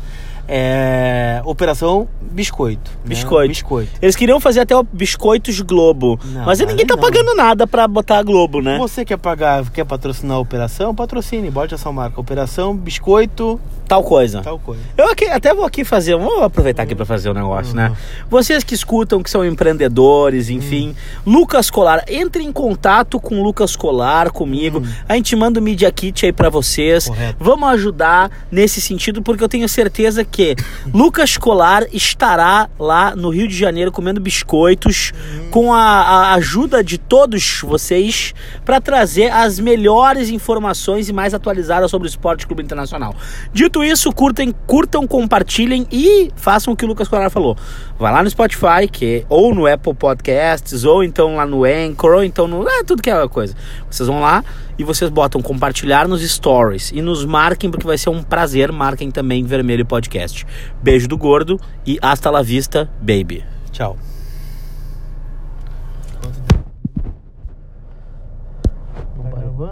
É, 0.48 1.40
Operação 1.44 2.08
Biscoito. 2.20 2.90
né? 2.90 2.96
Biscoito. 3.06 3.48
Biscoito. 3.48 3.90
Eles 4.00 4.16
queriam 4.16 4.40
fazer 4.40 4.60
até 4.60 4.76
o 4.76 4.82
Biscoitos 4.82 5.60
Globo. 5.60 6.18
Não, 6.24 6.44
mas 6.44 6.58
ninguém 6.60 6.86
tá 6.86 6.94
não. 6.94 7.02
pagando 7.02 7.34
nada 7.34 7.66
pra 7.66 7.86
botar 7.86 8.18
a 8.18 8.22
Globo, 8.22 8.60
né? 8.60 8.78
Você 8.78 9.04
quer 9.04 9.16
pagar, 9.18 9.68
quer 9.70 9.84
patrocinar 9.84 10.36
a 10.36 10.40
operação? 10.40 10.94
Patrocine, 10.94 11.50
bote 11.50 11.74
essa 11.74 11.90
marca. 11.92 12.20
Operação 12.20 12.76
Biscoito, 12.76 13.60
Tal 13.86 14.02
coisa. 14.02 14.40
tal 14.40 14.58
coisa. 14.58 14.80
Eu 14.96 15.10
aqui, 15.10 15.26
até 15.26 15.52
vou 15.54 15.66
aqui 15.66 15.84
fazer, 15.84 16.16
vou 16.16 16.42
aproveitar 16.42 16.84
aqui 16.84 16.94
para 16.94 17.04
fazer 17.04 17.28
o 17.28 17.34
negócio, 17.34 17.74
né? 17.74 17.94
Vocês 18.30 18.64
que 18.64 18.74
escutam, 18.74 19.22
que 19.22 19.28
são 19.28 19.44
empreendedores, 19.44 20.48
enfim, 20.48 20.94
Lucas 21.26 21.68
Colar, 21.68 22.02
entre 22.08 22.42
em 22.42 22.50
contato 22.50 23.20
com 23.20 23.38
o 23.40 23.42
Lucas 23.42 23.76
Colar, 23.76 24.30
comigo. 24.30 24.82
A 25.06 25.14
gente 25.14 25.36
manda 25.36 25.60
o 25.60 25.62
Media 25.62 25.90
Kit 25.92 26.24
aí 26.24 26.32
para 26.32 26.48
vocês. 26.48 27.06
Correto. 27.06 27.36
Vamos 27.38 27.68
ajudar 27.70 28.30
nesse 28.50 28.80
sentido, 28.80 29.20
porque 29.20 29.44
eu 29.44 29.48
tenho 29.48 29.68
certeza 29.68 30.24
que 30.32 30.56
Lucas 30.92 31.36
Colar 31.36 31.84
estará 31.92 32.68
lá 32.78 33.14
no 33.14 33.28
Rio 33.28 33.46
de 33.46 33.56
Janeiro 33.56 33.92
comendo 33.92 34.20
biscoitos 34.20 35.12
com 35.50 35.72
a, 35.72 35.78
a 35.80 36.34
ajuda 36.34 36.82
de 36.82 36.96
todos 36.96 37.60
vocês 37.60 38.34
para 38.64 38.80
trazer 38.80 39.30
as 39.30 39.60
melhores 39.60 40.30
informações 40.30 41.08
e 41.08 41.12
mais 41.12 41.34
atualizadas 41.34 41.90
sobre 41.90 42.08
o 42.08 42.10
Esporte 42.10 42.46
Clube 42.46 42.62
Internacional. 42.62 43.14
Dito 43.52 43.84
isso, 43.84 44.10
curtem, 44.12 44.54
curtam, 44.66 45.06
compartilhem 45.06 45.86
e 45.92 46.30
façam 46.34 46.72
o 46.72 46.76
que 46.76 46.84
o 46.84 46.88
Lucas 46.88 47.06
Colar 47.06 47.30
falou. 47.30 47.56
Vai 48.02 48.10
lá 48.12 48.20
no 48.20 48.28
Spotify, 48.28 48.88
que 48.90 49.24
ou 49.28 49.54
no 49.54 49.64
Apple 49.64 49.94
Podcasts, 49.94 50.82
ou 50.82 51.04
então 51.04 51.36
lá 51.36 51.46
no 51.46 51.62
Anchor, 51.62 52.14
ou 52.14 52.24
então 52.24 52.48
no. 52.48 52.68
É, 52.68 52.82
tudo 52.82 53.00
que 53.00 53.08
é 53.08 53.28
coisa. 53.28 53.54
Vocês 53.88 54.08
vão 54.08 54.20
lá 54.20 54.44
e 54.76 54.82
vocês 54.82 55.08
botam 55.08 55.40
compartilhar 55.40 56.08
nos 56.08 56.20
stories 56.20 56.90
e 56.90 57.00
nos 57.00 57.24
marquem, 57.24 57.70
porque 57.70 57.86
vai 57.86 57.96
ser 57.96 58.10
um 58.10 58.20
prazer. 58.20 58.72
Marquem 58.72 59.08
também 59.08 59.44
Vermelho 59.44 59.86
Podcast. 59.86 60.44
Beijo 60.82 61.06
do 61.06 61.16
gordo 61.16 61.60
e 61.86 61.96
hasta 62.02 62.28
la 62.28 62.42
vista, 62.42 62.90
baby. 63.00 63.44
Tchau. 63.70 63.96